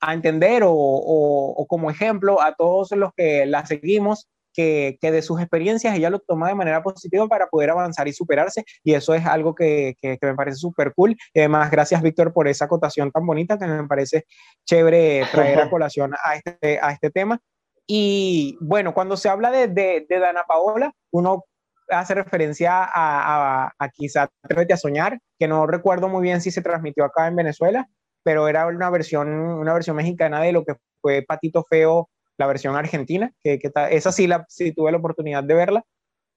[0.00, 5.22] a entender o, o, o, como ejemplo a todos los que la seguimos que, de
[5.22, 9.14] sus experiencias ella lo toma de manera positiva para poder avanzar y superarse y eso
[9.14, 11.16] es algo que, que, me parece súper cool.
[11.34, 14.24] Y además, gracias Víctor por esa acotación tan bonita que me parece
[14.64, 17.38] chévere traer a colación a este, a este tema.
[17.86, 21.44] Y bueno, cuando se habla de, de, de Dana Paola, uno
[21.88, 26.50] hace referencia a, a, a quizá Atrévete a Soñar, que no recuerdo muy bien si
[26.50, 27.88] se transmitió acá en Venezuela,
[28.24, 32.76] pero era una versión, una versión mexicana de lo que fue Patito Feo la versión
[32.76, 35.84] argentina, que, que esa sí, la, sí tuve la oportunidad de verla,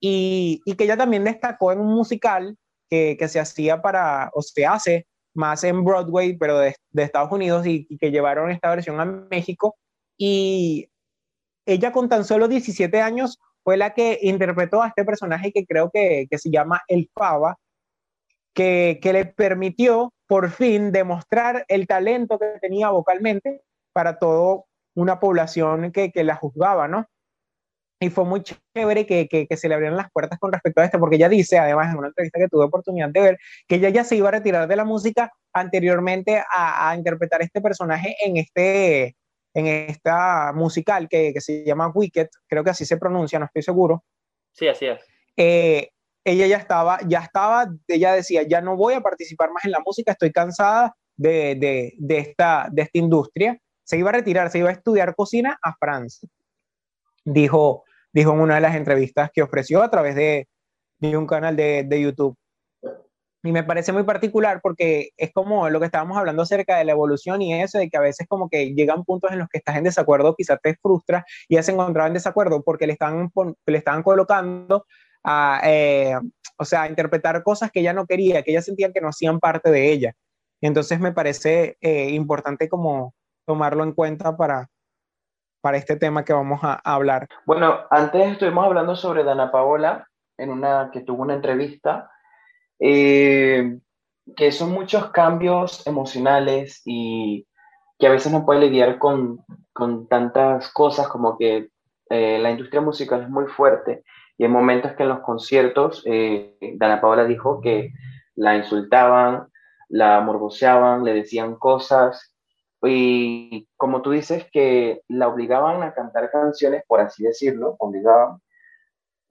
[0.00, 2.56] y, que ella también destacó en un musical
[2.88, 7.86] que, se hacía para, o se hace más en Broadway, pero de, Estados Unidos, y,
[7.98, 9.76] que llevaron esta versión a México,
[10.16, 10.90] y
[11.66, 15.90] ella con tan solo 17 años fue la que interpretó a este personaje que creo
[15.92, 17.58] que, que se llama El Fava,
[18.54, 25.20] que, que le permitió por fin demostrar el talento que tenía vocalmente para todo una
[25.20, 27.06] población que, que la juzgaba, ¿no?
[28.02, 30.86] Y fue muy chévere que, que, que, se le abrieran las puertas con respecto a
[30.86, 33.38] esto, porque ella dice, además, en una entrevista que tuve oportunidad de ver,
[33.68, 37.60] que ella ya se iba a retirar de la música anteriormente a, a interpretar este
[37.60, 39.16] personaje en este
[39.52, 43.62] en esta musical que, que, se llama Wicked, creo que así se pronuncia, no estoy
[43.62, 44.04] seguro.
[44.52, 45.00] Sí, así es.
[45.36, 45.90] Eh,
[46.24, 49.80] ella ya estaba, ya estaba, ella decía, ya no voy a participar más en la
[49.80, 53.60] música, estoy cansada de, de, de esta, de esta industria
[53.90, 56.28] se iba a retirar, se iba a estudiar cocina a Francia.
[57.24, 57.82] Dijo,
[58.12, 60.46] dijo en una de las entrevistas que ofreció a través de,
[61.00, 62.36] de un canal de, de, YouTube.
[63.42, 66.92] Y me parece muy particular porque es como lo que estábamos hablando acerca de la
[66.92, 69.76] evolución y eso, de que a veces como que llegan puntos en los que estás
[69.76, 73.32] en desacuerdo, quizás te frustra y has encontrado en desacuerdo porque le están,
[73.66, 74.86] le están colocando
[75.24, 76.14] a, eh,
[76.58, 79.40] o sea, a interpretar cosas que ella no quería, que ella sentía que no hacían
[79.40, 80.14] parte de ella.
[80.60, 83.14] entonces me parece eh, importante como
[83.46, 84.68] tomarlo en cuenta para,
[85.60, 87.26] para este tema que vamos a, hablar.
[87.46, 92.10] Bueno, antes estuvimos hablando sobre Dana Paola, en una que tuvo una entrevista,
[92.78, 93.78] eh,
[94.36, 97.46] que son muchos cambios emocionales y
[97.98, 101.68] que a veces no puede lidiar con, con tantas cosas como que
[102.08, 104.02] eh, la industria musical es muy fuerte
[104.40, 107.92] y hay momentos que en los conciertos eh, Dana Paola dijo que
[108.36, 109.48] la insultaban,
[109.90, 112.34] la morboseaban, le decían cosas
[112.82, 118.40] y como tú dices que la obligaban a cantar canciones, por así decirlo, obligaban,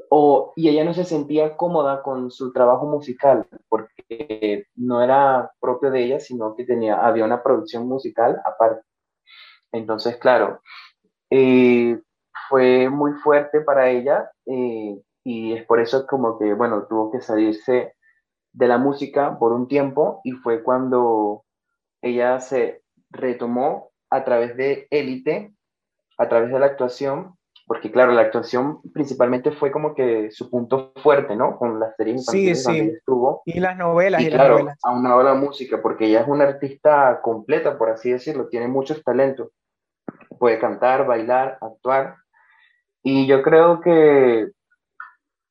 [0.10, 5.92] o, y ella no se sentía cómoda con su trabajo musical porque no era propio
[5.92, 8.82] de ella, sino que tenía, había una producción musical aparte.
[9.72, 10.62] Entonces, claro,
[11.30, 12.00] eh,
[12.50, 17.22] fue muy fuerte para ella eh, y es por eso como que, bueno, tuvo que
[17.22, 17.94] salirse
[18.52, 21.46] de la música por un tiempo y fue cuando
[22.02, 25.54] ella se retomó a través de Élite,
[26.18, 27.36] a través de la actuación,
[27.66, 31.58] porque claro, la actuación principalmente fue como que su punto fuerte, ¿no?
[31.58, 32.80] Con las series infantiles sí, sí.
[32.80, 33.44] estuvo.
[33.46, 34.22] Y las novelas.
[34.22, 34.80] Y, y claro, las novelas.
[34.84, 39.04] aunado a la música, porque ella es una artista completa, por así decirlo, tiene muchos
[39.04, 39.52] talentos.
[40.40, 42.16] Puede cantar, bailar, actuar.
[43.04, 44.50] Y yo creo que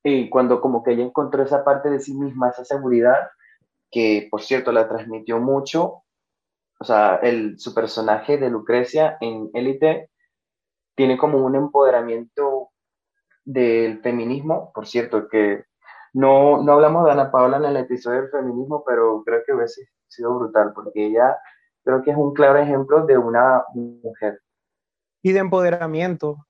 [0.02, 3.28] y cuando como que ella encontró esa parte de sí misma, esa seguridad,
[3.90, 6.02] que por cierto la transmitió mucho,
[6.78, 10.10] o sea, el, su personaje de Lucrecia en Élite
[10.96, 12.70] tiene como un empoderamiento
[13.44, 15.64] del feminismo, por cierto, que
[16.14, 19.82] no, no hablamos de Ana Paola en el episodio del feminismo, pero creo que hubiese
[20.08, 21.36] sido brutal, porque ella
[21.84, 24.40] creo que es un claro ejemplo de una mujer.
[25.22, 26.46] Y de empoderamiento.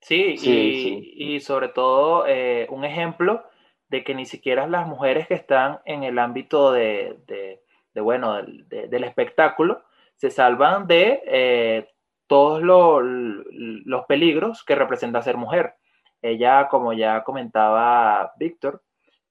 [0.00, 1.14] Sí, Sí, y, sí.
[1.36, 3.44] y sobre todo eh, un ejemplo
[3.88, 7.62] de que ni siquiera las mujeres que están en el ámbito de, de-
[7.96, 9.82] de, bueno, del, de- del espectáculo
[10.14, 11.88] se salvan de eh,
[12.28, 15.74] todos lo- los peligros que representa ser mujer.
[16.22, 18.82] Ella, como ya comentaba Víctor,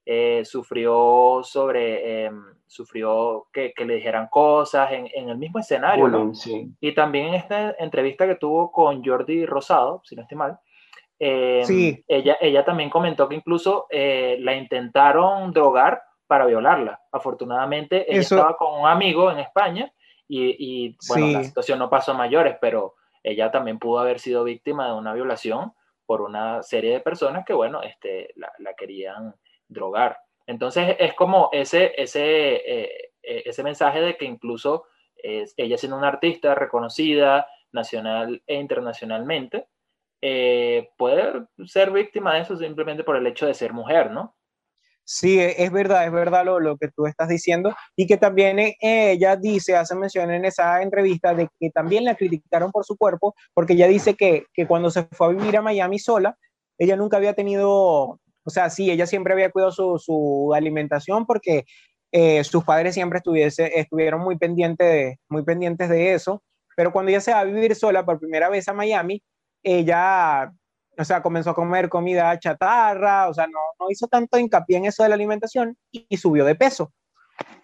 [0.05, 6.07] eh, sufrió sobre, em, sufrió que, que le dijeran cosas en, en el mismo escenario,
[6.07, 6.18] ¿no?
[6.20, 6.68] Bullying, sí.
[6.80, 10.59] Y también en esta entrevista que tuvo con Jordi Rosado, si no estoy mal,
[11.20, 12.03] eh, Sí.
[12.07, 16.99] ella, ella también comentó que incluso eh, la intentaron drogar para violarla.
[17.11, 19.91] Afortunadamente, ella Eso- estaba con un amigo en España
[20.28, 20.55] y,
[20.88, 24.88] y, bueno, la situación no pasó a mayores, pero ella también pudo haber sido víctima
[24.88, 25.73] de una violación
[26.05, 29.36] por una serie de personas que, bueno, este, la, la querían
[29.67, 30.17] drogar.
[30.47, 32.21] Entonces, es como ese, ese,
[32.55, 34.86] eh, eh, ese mensaje de que incluso
[35.57, 39.67] ella siendo una artista reconocida nacional e internacionalmente,
[40.21, 44.36] eh, puede ser víctima de eso simplemente por el hecho de ser mujer, ¿no?
[45.08, 48.58] Sí, e- es verdad, es verdad lo, lo que tú estás diciendo y que también
[48.60, 52.97] eh, ella dice, hace mención en esa entrevista de que también la criticaron por su
[52.97, 56.36] cuerpo, porque ella dice que, que cuando se fue a vivir a Miami sola,
[56.80, 61.66] ella nunca había tenido, o sea, sí, ella siempre había cuidado su, su alimentación porque
[62.12, 66.41] eh, sus padres siempre estuviese, estuvieron muy, pendiente muy pendientes de eso,
[66.76, 69.22] pero cuando ella se va a vivir sola por primera vez a Miami,
[69.64, 70.51] ella
[70.98, 74.86] o sea, comenzó a comer comida chatarra, o sea, no, no hizo tanto hincapié en
[74.86, 76.93] eso de la alimentación y, subió de peso.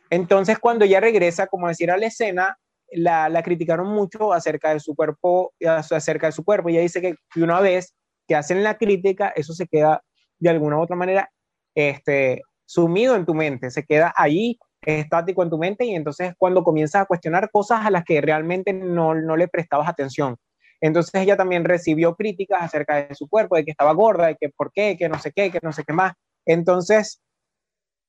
[0.10, 2.58] Entonces, cuando ella regresa, como decir, a la escena,
[2.92, 6.70] la, la criticaron mucho acerca de su cuerpo, acerca de su cuerpo.
[6.70, 7.96] Ella dice que, que una vez
[8.28, 10.04] que hacen la crítica, eso se queda
[10.40, 11.32] de alguna u otra manera
[11.76, 16.64] este, sumido en tu mente, se queda ahí estático en tu mente y entonces cuando
[16.64, 20.38] comienzas a cuestionar cosas a las que realmente no, no le prestabas atención.
[20.82, 24.50] Entonces ella también recibió críticas acerca de su cuerpo, de que estaba gorda, de que
[24.50, 26.14] por qué, que no sé qué, que no sé qué más.
[26.46, 27.22] Entonces,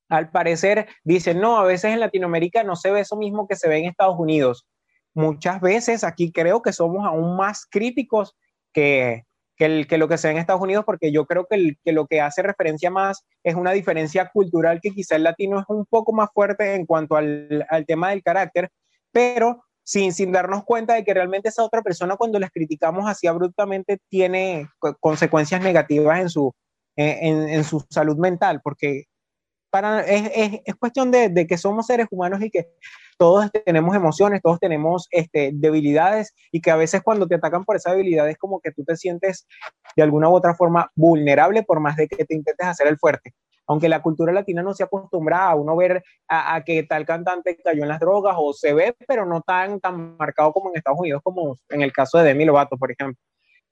[0.08, 3.68] al parecer, dicen, no, a veces en Latinoamérica no se ve eso mismo que se
[3.68, 4.66] ve en Estados Unidos.
[5.14, 8.34] Muchas veces aquí creo que somos aún más críticos
[8.72, 9.24] que,
[9.56, 9.68] que,
[9.98, 12.42] lo que se ve en Estados Unidos, porque yo creo que, que lo que hace
[12.42, 16.74] referencia más es una diferencia cultural que quizá el latino es un poco más fuerte
[16.74, 18.70] en cuanto al, al tema del carácter,
[19.12, 23.26] pero sin, sin darnos cuenta de que realmente esa otra persona cuando las criticamos así
[23.26, 24.68] abruptamente tiene
[25.00, 26.54] consecuencias negativas en su,
[26.96, 29.04] en, en su salud mental, porque
[29.70, 32.68] para, es, es, es cuestión de, de, que somos seres humanos y que
[33.16, 37.76] todos tenemos emociones, todos tenemos este, debilidades y que a veces cuando te atacan por
[37.76, 39.46] esa debilidad es como que tú te sientes
[39.96, 43.32] de alguna u otra forma vulnerable por más de que te intentes hacer el fuerte
[43.72, 47.56] aunque la cultura latina no se acostumbra a uno ver a, a, que tal cantante
[47.62, 51.00] cayó en las drogas o se ve, pero no tan, tan marcado como en Estados
[51.00, 53.18] Unidos, como en el caso de Demi Lovato, por ejemplo.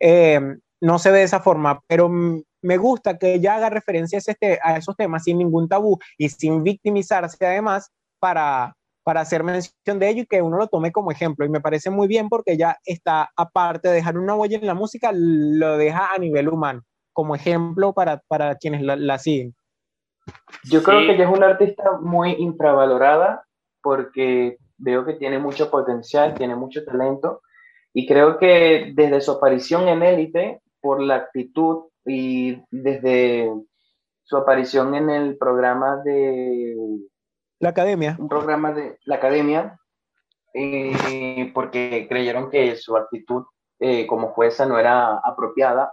[0.00, 0.40] Eh,
[0.80, 4.58] no se ve de esa forma, pero me gusta que ella haga referencia a, este,
[4.62, 10.08] a esos temas sin ningún tabú y sin victimizarse además para, para hacer mención de
[10.08, 11.44] ello y que uno lo tome como ejemplo.
[11.44, 14.74] Y me parece muy bien porque ella está, aparte de dejar una huella en la
[14.74, 16.82] música, lo deja a nivel humano,
[17.12, 19.54] como ejemplo para, para quienes la, siguen.
[20.64, 23.44] Yo creo que ella es una artista muy infravalorada
[23.82, 27.42] porque veo que tiene mucho potencial, tiene mucho talento
[27.92, 33.52] y creo que desde su aparición en Élite, por la actitud y desde
[34.22, 36.76] su aparición en el programa de
[37.58, 38.16] la academia.
[38.18, 39.78] Un programa de la academia,
[40.54, 43.44] eh, porque creyeron que su actitud
[43.78, 45.92] eh, como jueza no era apropiada.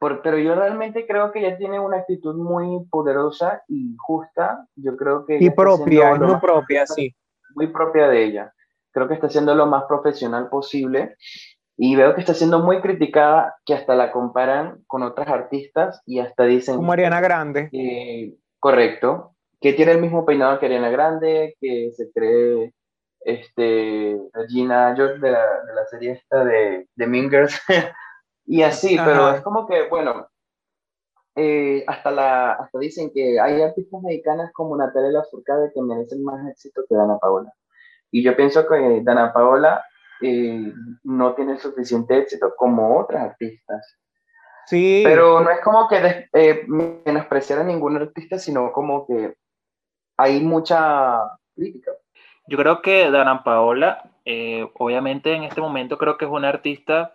[0.00, 4.66] Pero yo realmente creo que ella tiene una actitud muy poderosa y justa.
[4.76, 5.38] Yo creo que...
[5.38, 7.14] Y propia, muy propia, sí.
[7.54, 8.54] Muy propia de ella.
[8.92, 11.16] Creo que está haciendo lo más profesional posible.
[11.76, 16.18] Y veo que está siendo muy criticada, que hasta la comparan con otras artistas y
[16.18, 16.76] hasta dicen...
[16.76, 17.70] Como Ariana Grande.
[18.58, 22.72] correcto que tiene el mismo peinado que Ariana Grande, que se cree
[23.20, 27.60] este, Regina George de la, de la serie esta de, de Mingers,
[28.50, 30.26] y así, pero es como que, bueno,
[31.36, 36.44] eh, hasta, la, hasta dicen que hay artistas mexicanas como Natalia Lafourcade que merecen más
[36.48, 37.52] éxito que Dana Paola.
[38.10, 39.84] Y yo pienso que Dana Paola
[40.20, 40.72] eh,
[41.04, 43.96] no tiene suficiente éxito como otras artistas.
[44.66, 45.02] Sí.
[45.04, 49.36] Pero no es como que eh, menospreciar a ningún artista, sino como que
[50.16, 51.20] hay mucha
[51.54, 51.92] crítica.
[52.48, 57.14] Yo creo que Dana Paola, eh, obviamente en este momento creo que es una artista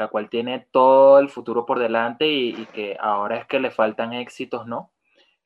[0.00, 4.12] la cual tiene todo el futuro por delante y, que ahora es que le faltan
[4.12, 4.90] éxitos, ¿no?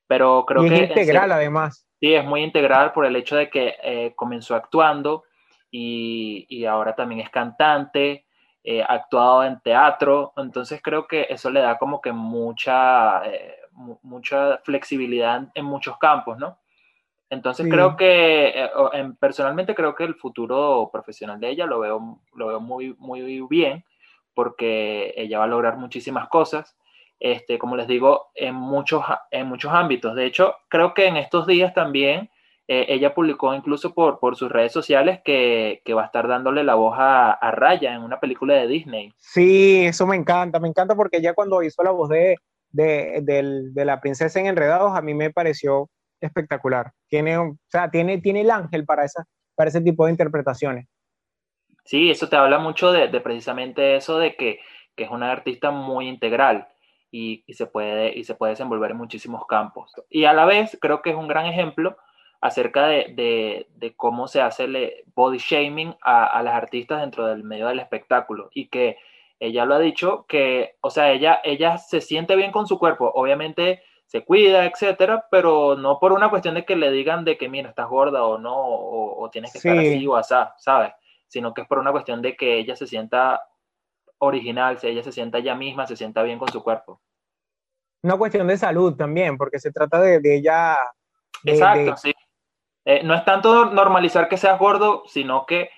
[0.07, 0.75] Pero creo que...
[0.75, 1.87] Es integral además.
[1.99, 5.23] Sí, es muy integral por el hecho de que eh, comenzó actuando
[5.69, 8.25] y, y, ahora también es cantante,
[8.63, 13.21] eh, ha actuado en teatro, entonces creo que eso le da como que mucha,
[14.01, 16.57] mucha flexibilidad en muchos campos, ¿no?
[17.29, 18.69] Entonces creo que, eh,
[19.19, 23.83] personalmente creo que el futuro profesional de ella lo veo, lo veo muy, muy bien,
[24.35, 26.75] porque ella va a lograr muchísimas cosas,
[27.19, 30.15] este, como les digo, en muchos, en muchos ámbitos.
[30.15, 32.29] De hecho, creo que en estos días también
[32.67, 36.63] eh, ella publicó incluso por, por sus redes sociales que, que, va a estar dándole
[36.63, 39.13] la voz a, a, Raya en una película de Disney.
[39.17, 42.37] Sí, eso me encanta, me encanta porque ella cuando hizo la voz de,
[42.71, 46.91] de, de, de la princesa en Enredados, a mí me pareció espectacular.
[47.07, 49.25] Tiene, o sea, tiene, tiene el ángel para, esa,
[49.55, 50.87] para ese tipo de interpretaciones.
[51.85, 54.59] Sí, eso te habla mucho de, precisamente eso de que,
[54.97, 56.69] es una artista muy integral
[57.11, 59.93] y, se puede, y se puede desenvolver en muchísimos campos.
[60.09, 61.97] Y a la vez creo que es un gran ejemplo
[62.41, 63.67] acerca de,
[63.97, 68.49] cómo se hace el body shaming a, a, las artistas dentro del medio del espectáculo
[68.53, 68.97] y que
[69.39, 73.11] ella lo ha dicho que, o sea, ella, ella se siente bien con su cuerpo,
[73.13, 77.49] obviamente se cuida, etcétera, pero no por una cuestión de que le digan de que,
[77.49, 80.93] mira, estás gorda o no, o, tienes que estar así o así, ¿sabes?
[81.35, 83.41] Sino que es por una cuestión de que ella se sienta
[84.19, 87.01] original, si ella se sienta ella misma, se sienta bien con su cuerpo.
[88.03, 90.77] Una cuestión de salud también, porque se trata de, ella.
[91.43, 92.13] Exacto, sí.
[92.85, 95.69] Eh, no es tanto normalizar que seas gordo, sino que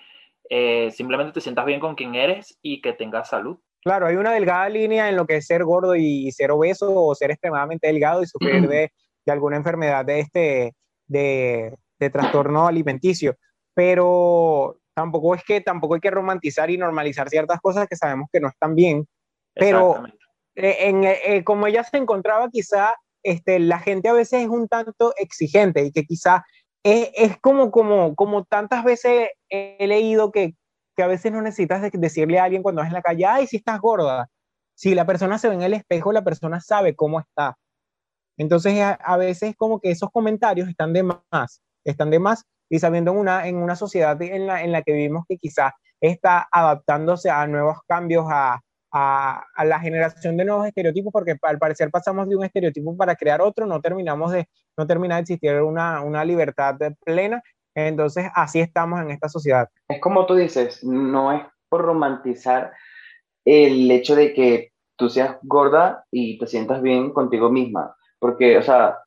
[0.48, 3.58] eh, simplemente te sientas bien con quien eres y que tengas salud.
[3.82, 7.16] Claro, hay una delgada línea en lo que es ser gordo y ser obeso o
[7.16, 8.92] ser extremadamente delgado y sufrir de,
[9.26, 10.74] alguna enfermedad de este
[11.08, 11.76] de,
[12.12, 13.34] trastorno alimenticio.
[13.74, 18.40] Pero tampoco es que tampoco hay que romantizar y normalizar ciertas cosas que sabemos que
[18.40, 19.06] no están bien.
[19.54, 20.04] Pero
[20.54, 24.68] eh, en, eh, como ella se encontraba, quizá este, la gente a veces es un
[24.68, 26.44] tanto exigente y que quizá
[26.82, 30.54] es, es como, como, como tantas veces he leído que
[30.98, 33.58] que a veces no necesitas decirle a alguien cuando vas en la calle, ay, si
[33.58, 34.28] estás gorda.
[34.74, 37.56] Si la persona se ve en el espejo, la persona sabe cómo está.
[38.36, 43.12] Entonces, a, veces como que esos comentarios están de más, están de más, y sabiendo
[43.12, 47.30] en una, en una sociedad en la, en la que vivimos que quizá está adaptándose
[47.30, 48.60] a nuevos cambios, a,
[48.92, 53.16] a, a, la generación de nuevos estereotipos, porque al parecer pasamos de un estereotipo para
[53.16, 57.42] crear otro, no terminamos de, no termina de existir una, una libertad plena
[57.86, 59.68] entonces, así estamos en esta sociedad.
[59.88, 62.72] Es como tú dices, no es por romantizar
[63.44, 68.62] el hecho de que tú seas gorda y te sientas bien contigo misma, porque, o
[68.62, 68.98] sea,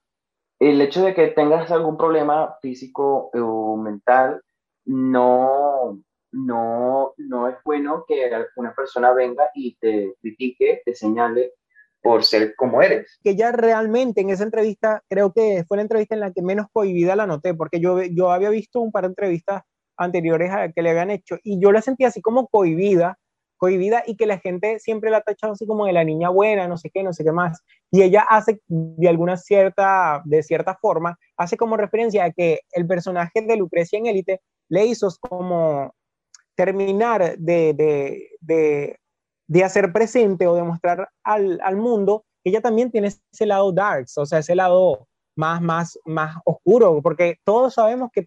[0.62, 4.44] el hecho de que tengas algún problema físico o mental
[4.86, 6.00] no,
[6.32, 11.54] no, no es bueno que una persona venga y te critique, te señale
[12.00, 13.20] por ser como eres.
[13.24, 16.68] Que ya realmente en esa entrevista, creo que fue la entrevista en la que menos
[16.72, 19.64] cohibida la noté, porque yo, yo había visto un par de entrevistas
[19.98, 23.18] anteriores a que le habían hecho y yo la sentía así como cohibida,
[23.62, 26.68] cohibida y que la gente siempre la ha tachado así como de la niña buena,
[26.68, 27.62] no sé qué, no sé qué más.
[27.92, 32.88] Y ella hace de alguna cierta, de cierta forma, hace como referencia a que el
[32.88, 35.94] personaje de Lucrecia en Élite le hizo como
[36.56, 39.00] terminar de, de, de,
[39.48, 44.18] de hacer presente o demostrar al, al mundo que ella también tiene ese lado darks,
[44.18, 48.26] o sea, ese lado más, más, más oscuro, porque todos sabemos que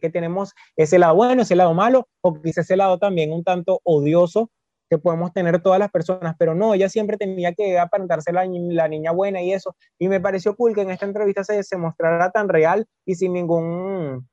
[0.00, 3.80] que, tenemos ese lado bueno, ese lado malo, o quizás ese lado también un tanto
[3.84, 4.50] odioso
[4.94, 8.88] que podemos tener todas las personas, pero no, ella siempre tenía que aparentarse la, la
[8.88, 12.30] niña buena y eso, y me pareció cool que en esta entrevista se, se mostrara
[12.30, 14.28] tan real y sin ningún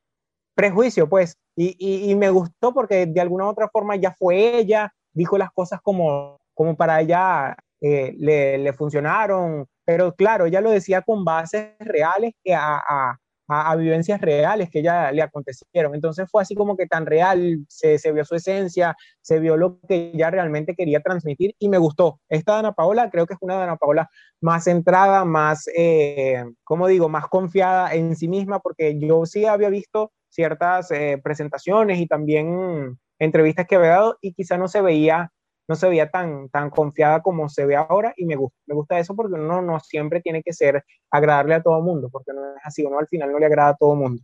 [0.56, 4.94] prejuicio, pues, y, y, me gustó porque de alguna u otra forma ya fue ella,
[5.14, 10.70] dijo las cosas como, como para ella eh, le, le, funcionaron, pero claro, ella lo
[10.70, 13.18] decía con bases reales a, a,
[13.52, 15.94] a, vivencias reales que ya le acontecieron.
[15.94, 19.80] Entonces fue así como que tan real, se, se, vio su esencia, se vio lo
[19.88, 22.20] que ella realmente quería transmitir y me gustó.
[22.30, 27.10] Esta Dana Paola creo que es una Dana Paola más centrada, más, eh, como digo,
[27.10, 32.98] más confiada en sí misma, porque yo sí había visto ciertas eh, presentaciones y también
[33.20, 35.32] entrevistas que había dado y quizá no se veía
[35.68, 39.00] no se veía tan, tan confiada como se ve ahora y me gusta, me gusta
[39.00, 42.56] eso porque uno no siempre tiene que ser agradarle a todo el mundo, porque no
[42.56, 44.24] es así, uno al final no le agrada a todo el mundo.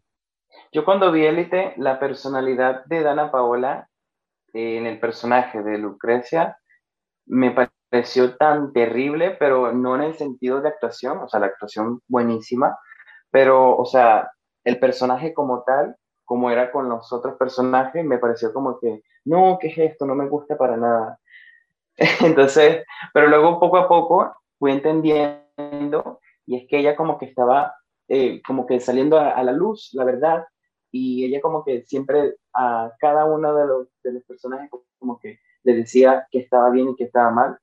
[0.72, 3.90] Yo cuando vi Élite, la personalidad de Dana Paola
[4.54, 6.58] eh, en el personaje de Lucrecia
[7.26, 7.52] me
[7.92, 12.78] pareció tan terrible, pero no en el sentido de actuación, o sea, la actuación buenísima,
[13.32, 14.30] pero, o sea,
[14.64, 19.58] el personaje como tal, como era con los otros personajes, me pareció como que, no,
[19.60, 20.06] ¿qué es esto?
[20.06, 21.20] No me gusta para nada.
[22.24, 27.76] Entonces, pero luego poco a poco fui entendiendo y es que ella como que estaba
[28.08, 30.46] eh, como que saliendo a, la luz, la verdad,
[30.92, 35.40] y ella como que siempre a cada uno de los, de los personajes como que
[35.64, 37.58] le decía que estaba bien y que estaba mal,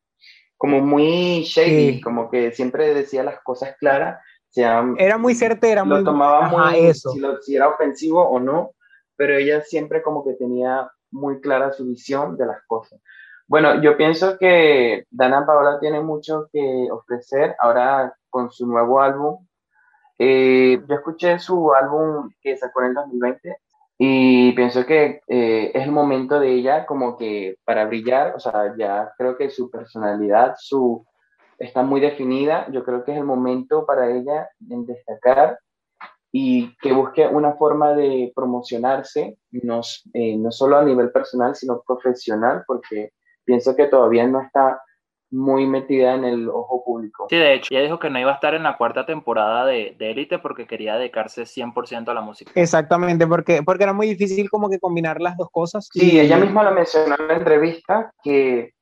[0.59, 4.21] como muy shady, como que siempre decía las cosas claras.
[4.55, 7.11] era muy certera, lo tomaba muy eso.
[7.11, 8.73] Si, si era ofensivo o no,
[9.17, 13.01] pero ella siempre como que tenía muy clara su visión de las cosas.
[13.47, 19.47] Bueno, yo pienso que Dana Paola tiene mucho que ofrecer ahora con su nuevo álbum.
[20.19, 23.59] Eh, yo escuché su álbum que sacó en el 2020
[23.99, 28.75] y pienso que eh, es el momento de ella como que para brillar, o sea,
[28.79, 31.05] ya creo que su personalidad, su
[31.59, 35.59] está muy definida, yo creo que es el momento para ella en destacar
[36.33, 39.83] y que busque una forma de promocionarse, no,
[40.15, 43.13] eh, no solo a nivel personal, sino profesional, porque
[43.45, 44.81] pienso que todavía no está
[45.31, 47.27] muy metida en el ojo público.
[47.29, 49.97] Sí, de hecho, ella dijo que no iba a estar en la cuarta temporada de,
[49.99, 52.53] de Elite porque quería dedicarse 100% a la música.
[52.55, 55.89] Exactamente, porque, porque era muy difícil como que combinar las dos cosas.
[55.93, 58.75] Sí, ella misma lo mencionó en la entrevista, que,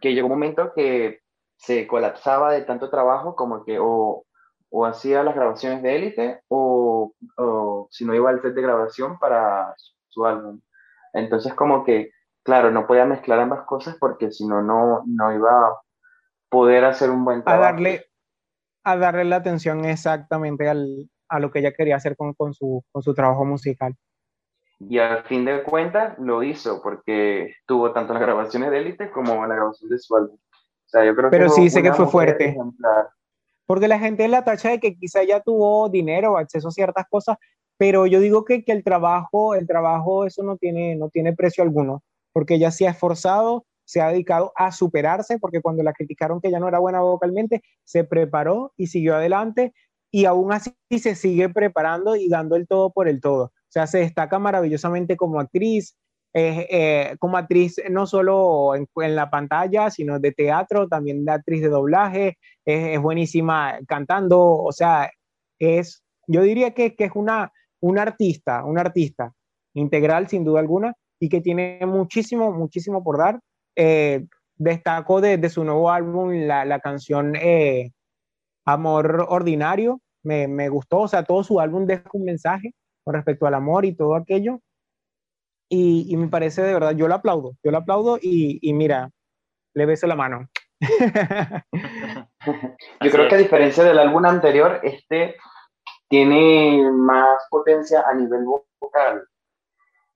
[0.00, 1.20] que llegó un momento que
[1.56, 4.24] se colapsaba de tanto trabajo como que o,
[4.70, 9.18] o hacía las grabaciones de Élite o, o si no iba al set de grabación
[9.18, 9.74] para
[10.08, 10.60] su álbum.
[11.12, 12.10] Entonces como que
[12.42, 15.72] claro, no podía mezclar ambas cosas porque si no, no iba a
[16.52, 17.64] poder hacer un buen trabajo.
[17.64, 18.06] A darle,
[18.84, 22.84] a darle la atención exactamente al, a lo que ella quería hacer con, con, su,
[22.92, 23.94] con su trabajo musical.
[24.78, 29.46] Y al fin de cuentas lo hizo porque tuvo tanto las grabaciones de Élite como
[29.46, 30.36] la grabación de su álbum.
[30.36, 32.56] O sea, yo creo Pero sí sé que fue fuerte.
[33.64, 37.38] Porque la gente la tacha de que quizá ya tuvo dinero, acceso a ciertas cosas,
[37.78, 41.64] pero yo digo que, que el trabajo, el trabajo, eso no tiene, no tiene precio
[41.64, 42.02] alguno
[42.32, 46.48] porque ella se ha esforzado, se ha dedicado a superarse, porque cuando la criticaron que
[46.48, 49.74] ella no era buena vocalmente, se preparó y siguió adelante
[50.10, 53.44] y aún así se sigue preparando y dando el todo por el todo.
[53.44, 55.96] O sea, se destaca maravillosamente como actriz,
[56.34, 61.68] eh, como actriz no solo en, la pantalla, sino de teatro, también de actriz de
[61.68, 65.10] doblaje, es, buenísima cantando, o sea,
[65.58, 69.32] es, yo diría que, que es una, una artista, una artista
[69.74, 73.38] integral sin duda alguna, y que tiene muchísimo, muchísimo por dar.
[73.76, 77.92] Eh, destaco de, su nuevo álbum la, la canción eh,
[78.66, 83.46] Amor Ordinario, me, me, gustó, o sea, todo su álbum deja un mensaje con respecto
[83.46, 84.58] al amor y todo aquello.
[85.68, 89.08] Y, y me parece de verdad, yo lo aplaudo, yo lo aplaudo y, y mira,
[89.74, 90.48] le beso la mano.
[93.00, 95.36] yo creo que a diferencia del álbum anterior, este
[96.08, 98.44] tiene más potencia a nivel
[98.80, 99.22] vocal.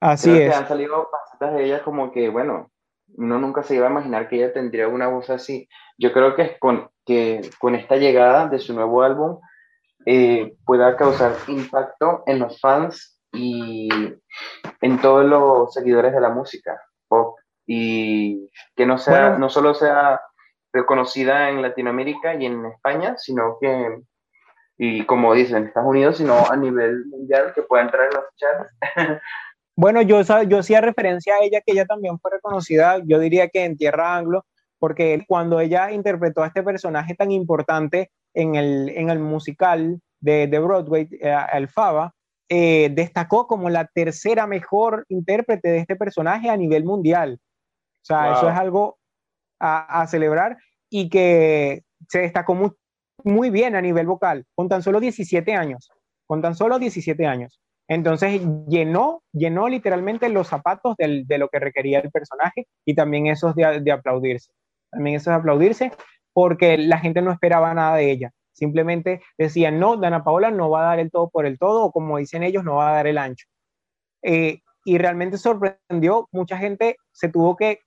[0.00, 0.54] Así es.
[0.54, 2.70] han salido facetas de ella como que, bueno,
[3.16, 5.68] uno nunca se iba a imaginar que ella tendría una voz así.
[5.98, 9.40] Yo creo que con, que con esta llegada de su nuevo álbum
[10.04, 13.88] eh, pueda causar impacto en los fans y
[14.80, 17.36] en todos los seguidores de la música pop.
[17.66, 20.20] Y que no, sea, no solo sea
[20.72, 24.02] reconocida en Latinoamérica y en España, sino que,
[24.78, 28.24] y como dicen, en Estados Unidos, sino a nivel mundial, que pueda entrar en los
[28.36, 29.20] chats.
[29.76, 33.64] Bueno, yo, yo hacía referencia a ella, que ella también fue reconocida, yo diría que
[33.64, 34.46] en Tierra Anglo,
[34.78, 40.46] porque cuando ella interpretó a este personaje tan importante en el, en el musical de,
[40.46, 42.14] de Broadway, eh, el Faba,
[42.48, 47.38] eh, destacó como la tercera mejor intérprete de este personaje a nivel mundial.
[48.02, 48.98] O sea, eso es algo
[49.58, 50.56] a, a, celebrar
[50.88, 52.70] y que se destacó muy,
[53.24, 55.90] muy bien a nivel vocal, con tan solo 17 años,
[56.26, 57.60] con tan solo 17 años.
[57.88, 63.54] Entonces llenó, llenó literalmente los zapatos de lo que requería el personaje y también esos
[63.54, 64.50] de, de aplaudirse.
[64.90, 65.92] También esos de aplaudirse
[66.32, 68.30] porque la gente no esperaba nada de ella.
[68.52, 71.92] Simplemente decían, no, Dana Paola no va a dar el todo por el todo, o
[71.92, 73.46] como dicen ellos, no va a dar el ancho.
[74.22, 77.80] Eh, y realmente sorprendió, mucha gente se tuvo que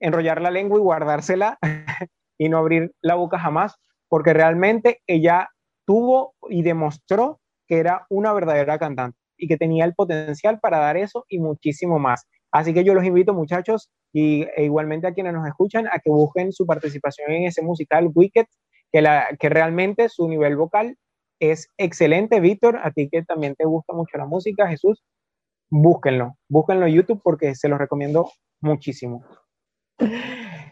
[0.00, 1.58] enrollar la lengua y guardársela
[2.38, 3.76] y no abrir la boca jamás,
[4.08, 5.50] porque realmente ella
[5.84, 7.41] tuvo y demostró
[7.72, 11.98] que era una verdadera cantante y que tenía el potencial para dar eso y muchísimo
[11.98, 12.26] más.
[12.50, 16.10] Así que yo los invito, muchachos, y e igualmente a quienes nos escuchan, a que
[16.10, 18.44] busquen su participación en ese musical Wicked
[18.92, 20.98] que, la, que realmente su nivel vocal
[21.40, 22.40] es excelente.
[22.40, 25.02] Víctor, a ti que también te gusta mucho la música, Jesús,
[25.70, 29.24] búsquenlo, búsquenlo en YouTube porque se los recomiendo muchísimo.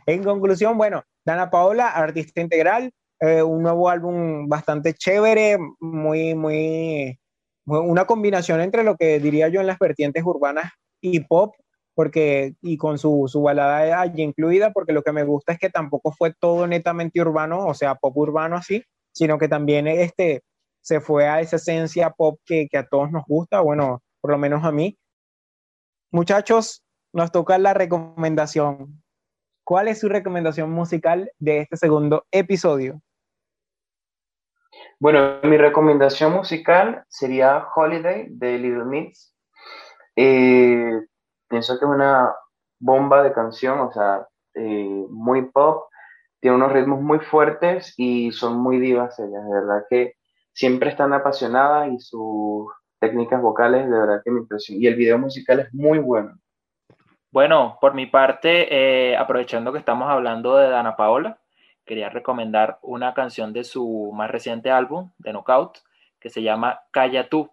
[0.04, 7.18] En conclusión, bueno, Dana Paola, artista integral, eh, un nuevo álbum bastante chévere, muy, muy,
[7.66, 11.54] una combinación entre lo que diría yo en las vertientes urbanas y pop,
[11.94, 15.68] porque, y con su, su balada allí incluida, porque lo que me gusta es que
[15.68, 20.42] tampoco fue todo netamente urbano, o sea, pop urbano así, sino que también este,
[20.80, 24.38] se fue a esa esencia pop que, que a todos nos gusta, bueno, por lo
[24.38, 24.98] menos a mí.
[26.10, 29.02] Muchachos, nos toca la recomendación.
[29.64, 33.02] ¿Cuál es su recomendación musical de este segundo episodio?
[34.98, 39.34] Bueno, mi recomendación musical sería Holiday de Little Mix.
[40.16, 41.00] Eh,
[41.48, 42.34] pienso que es una
[42.78, 45.88] bomba de canción, o sea, eh, muy pop,
[46.40, 50.14] tiene unos ritmos muy fuertes y son muy divas ellas, de verdad que
[50.52, 52.66] siempre están apasionadas y sus
[52.98, 54.82] técnicas vocales, de verdad que me impresionan.
[54.82, 56.34] Y el video musical es muy bueno.
[57.32, 61.38] Bueno, por mi parte, eh, aprovechando que estamos hablando de Dana Paola,
[61.90, 65.80] quería recomendar una canción de su más reciente álbum, de Knockout,
[66.18, 67.50] que se llama Calla tú.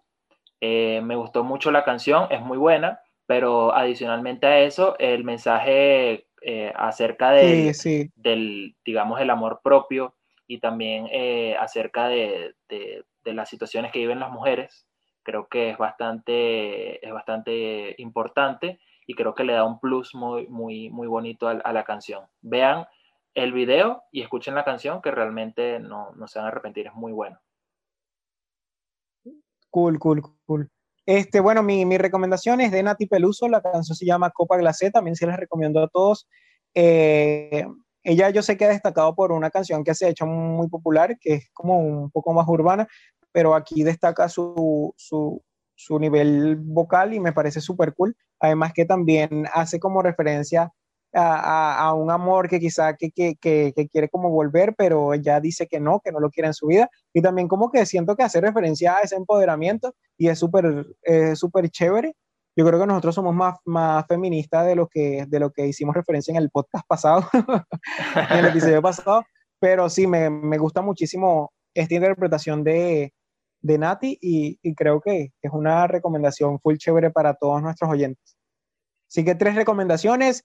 [0.62, 6.28] Eh, me gustó mucho la canción, es muy buena pero adicionalmente a eso, el mensaje
[6.40, 10.14] eh, acerca de, del, digamos, el amor propio
[10.46, 14.86] y también eh, acerca de, de, las situaciones que viven las mujeres,
[15.22, 20.46] creo que es bastante, es bastante importante y creo que le da un plus muy,
[20.46, 22.24] muy, muy bonito a, a la canción.
[22.40, 22.86] Vean
[23.38, 26.94] el video y escuchen la canción que realmente no, no se van a arrepentir, es
[26.94, 27.38] muy bueno.
[29.70, 30.70] Cool, cool, cool.
[31.06, 34.90] Este, bueno, mi, mi recomendación es de Nati Peluso, la canción se llama Copa Glacé,
[34.90, 36.28] también se las recomiendo a todos.
[36.74, 37.64] Eh,
[38.02, 41.16] ella yo sé que ha destacado por una canción que se ha hecho muy popular,
[41.18, 42.86] que es como un poco más urbana,
[43.32, 45.42] pero aquí destaca su, su,
[45.74, 48.16] su nivel vocal y me parece súper cool.
[48.40, 50.72] Además que también hace como referencia
[51.14, 56.12] a, un amor que quizá que, quiere como volver, pero ella dice que no, que
[56.12, 56.90] no lo quiere en su vida.
[57.12, 60.86] Y también como que siento que hace referencia a ese empoderamiento y es súper
[61.34, 62.14] súper chévere.
[62.56, 65.94] Yo creo que nosotros somos más, más feministas de lo, que, de lo que hicimos
[65.94, 67.24] referencia en el podcast pasado,
[68.30, 69.22] en el episodio pasado,
[69.60, 73.12] pero sí, me, me gusta muchísimo esta interpretación de,
[73.60, 78.37] de Nati y, y creo que es una recomendación full chévere para todos nuestros oyentes.
[79.08, 80.44] Así que tres recomendaciones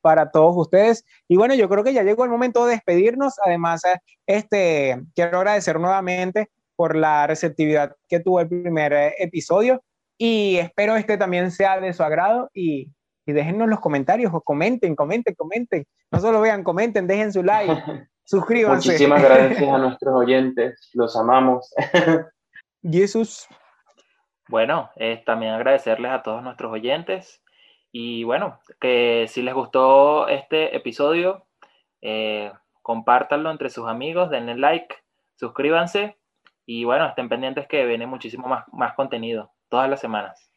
[0.00, 1.04] para todos ustedes.
[1.28, 3.34] Y bueno, yo creo que ya llegó el momento de despedirnos.
[3.44, 3.82] Además,
[4.26, 9.82] este, quiero agradecer nuevamente por la receptividad que tuvo el primer eh, episodio
[10.18, 12.90] y espero este también sea de su agrado y,
[13.26, 15.86] y déjennos los comentarios o comenten, comenten, comenten.
[16.10, 17.72] No solo vean, comenten, dejen su like,
[18.24, 18.90] suscríbanse.
[18.90, 21.72] Muchísimas gracias a nuestros oyentes, los amamos.
[22.82, 23.46] Jesús.
[24.48, 24.90] Bueno,
[25.24, 27.43] también agradecerles a todos nuestros oyentes
[27.96, 31.46] y bueno, que si les gustó este episodio,
[32.02, 32.50] eh,
[32.82, 34.96] compártanlo entre sus amigos, denle like,
[35.36, 36.18] suscríbanse
[36.66, 40.50] y bueno, estén pendientes que viene muchísimo más, más contenido todas las semanas.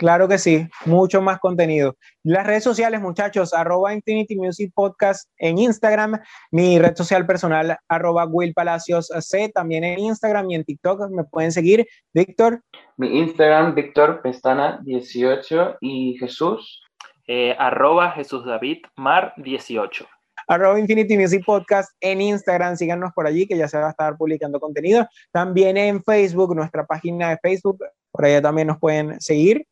[0.00, 1.94] Claro que sí, mucho más contenido.
[2.22, 6.18] Las redes sociales, muchachos, arroba Infinity Music Podcast en Instagram,
[6.52, 11.24] mi red social personal, arroba Will Palacios C, también en Instagram y en TikTok me
[11.24, 11.86] pueden seguir.
[12.14, 12.62] Víctor.
[12.96, 16.82] Mi Instagram, Víctor Pestana 18 y Jesús.
[17.28, 20.08] eh, arroba Jesús David Mar 18.
[20.48, 24.16] Arroba Infinity Music Podcast en Instagram, síganos por allí que ya se va a estar
[24.16, 25.06] publicando contenido.
[25.30, 29.66] También en Facebook, nuestra página de Facebook, por allá también nos pueden seguir.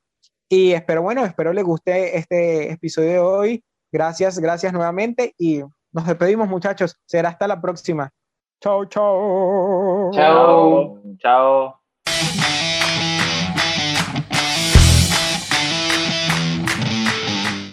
[0.49, 3.65] Y espero, bueno, espero les guste este episodio de hoy.
[3.93, 5.63] Gracias, gracias nuevamente y
[5.93, 6.97] nos despedimos muchachos.
[7.07, 8.11] Será hasta la próxima.
[8.61, 10.11] Chao, chao.
[10.13, 11.03] Chao.
[11.19, 11.81] Chao.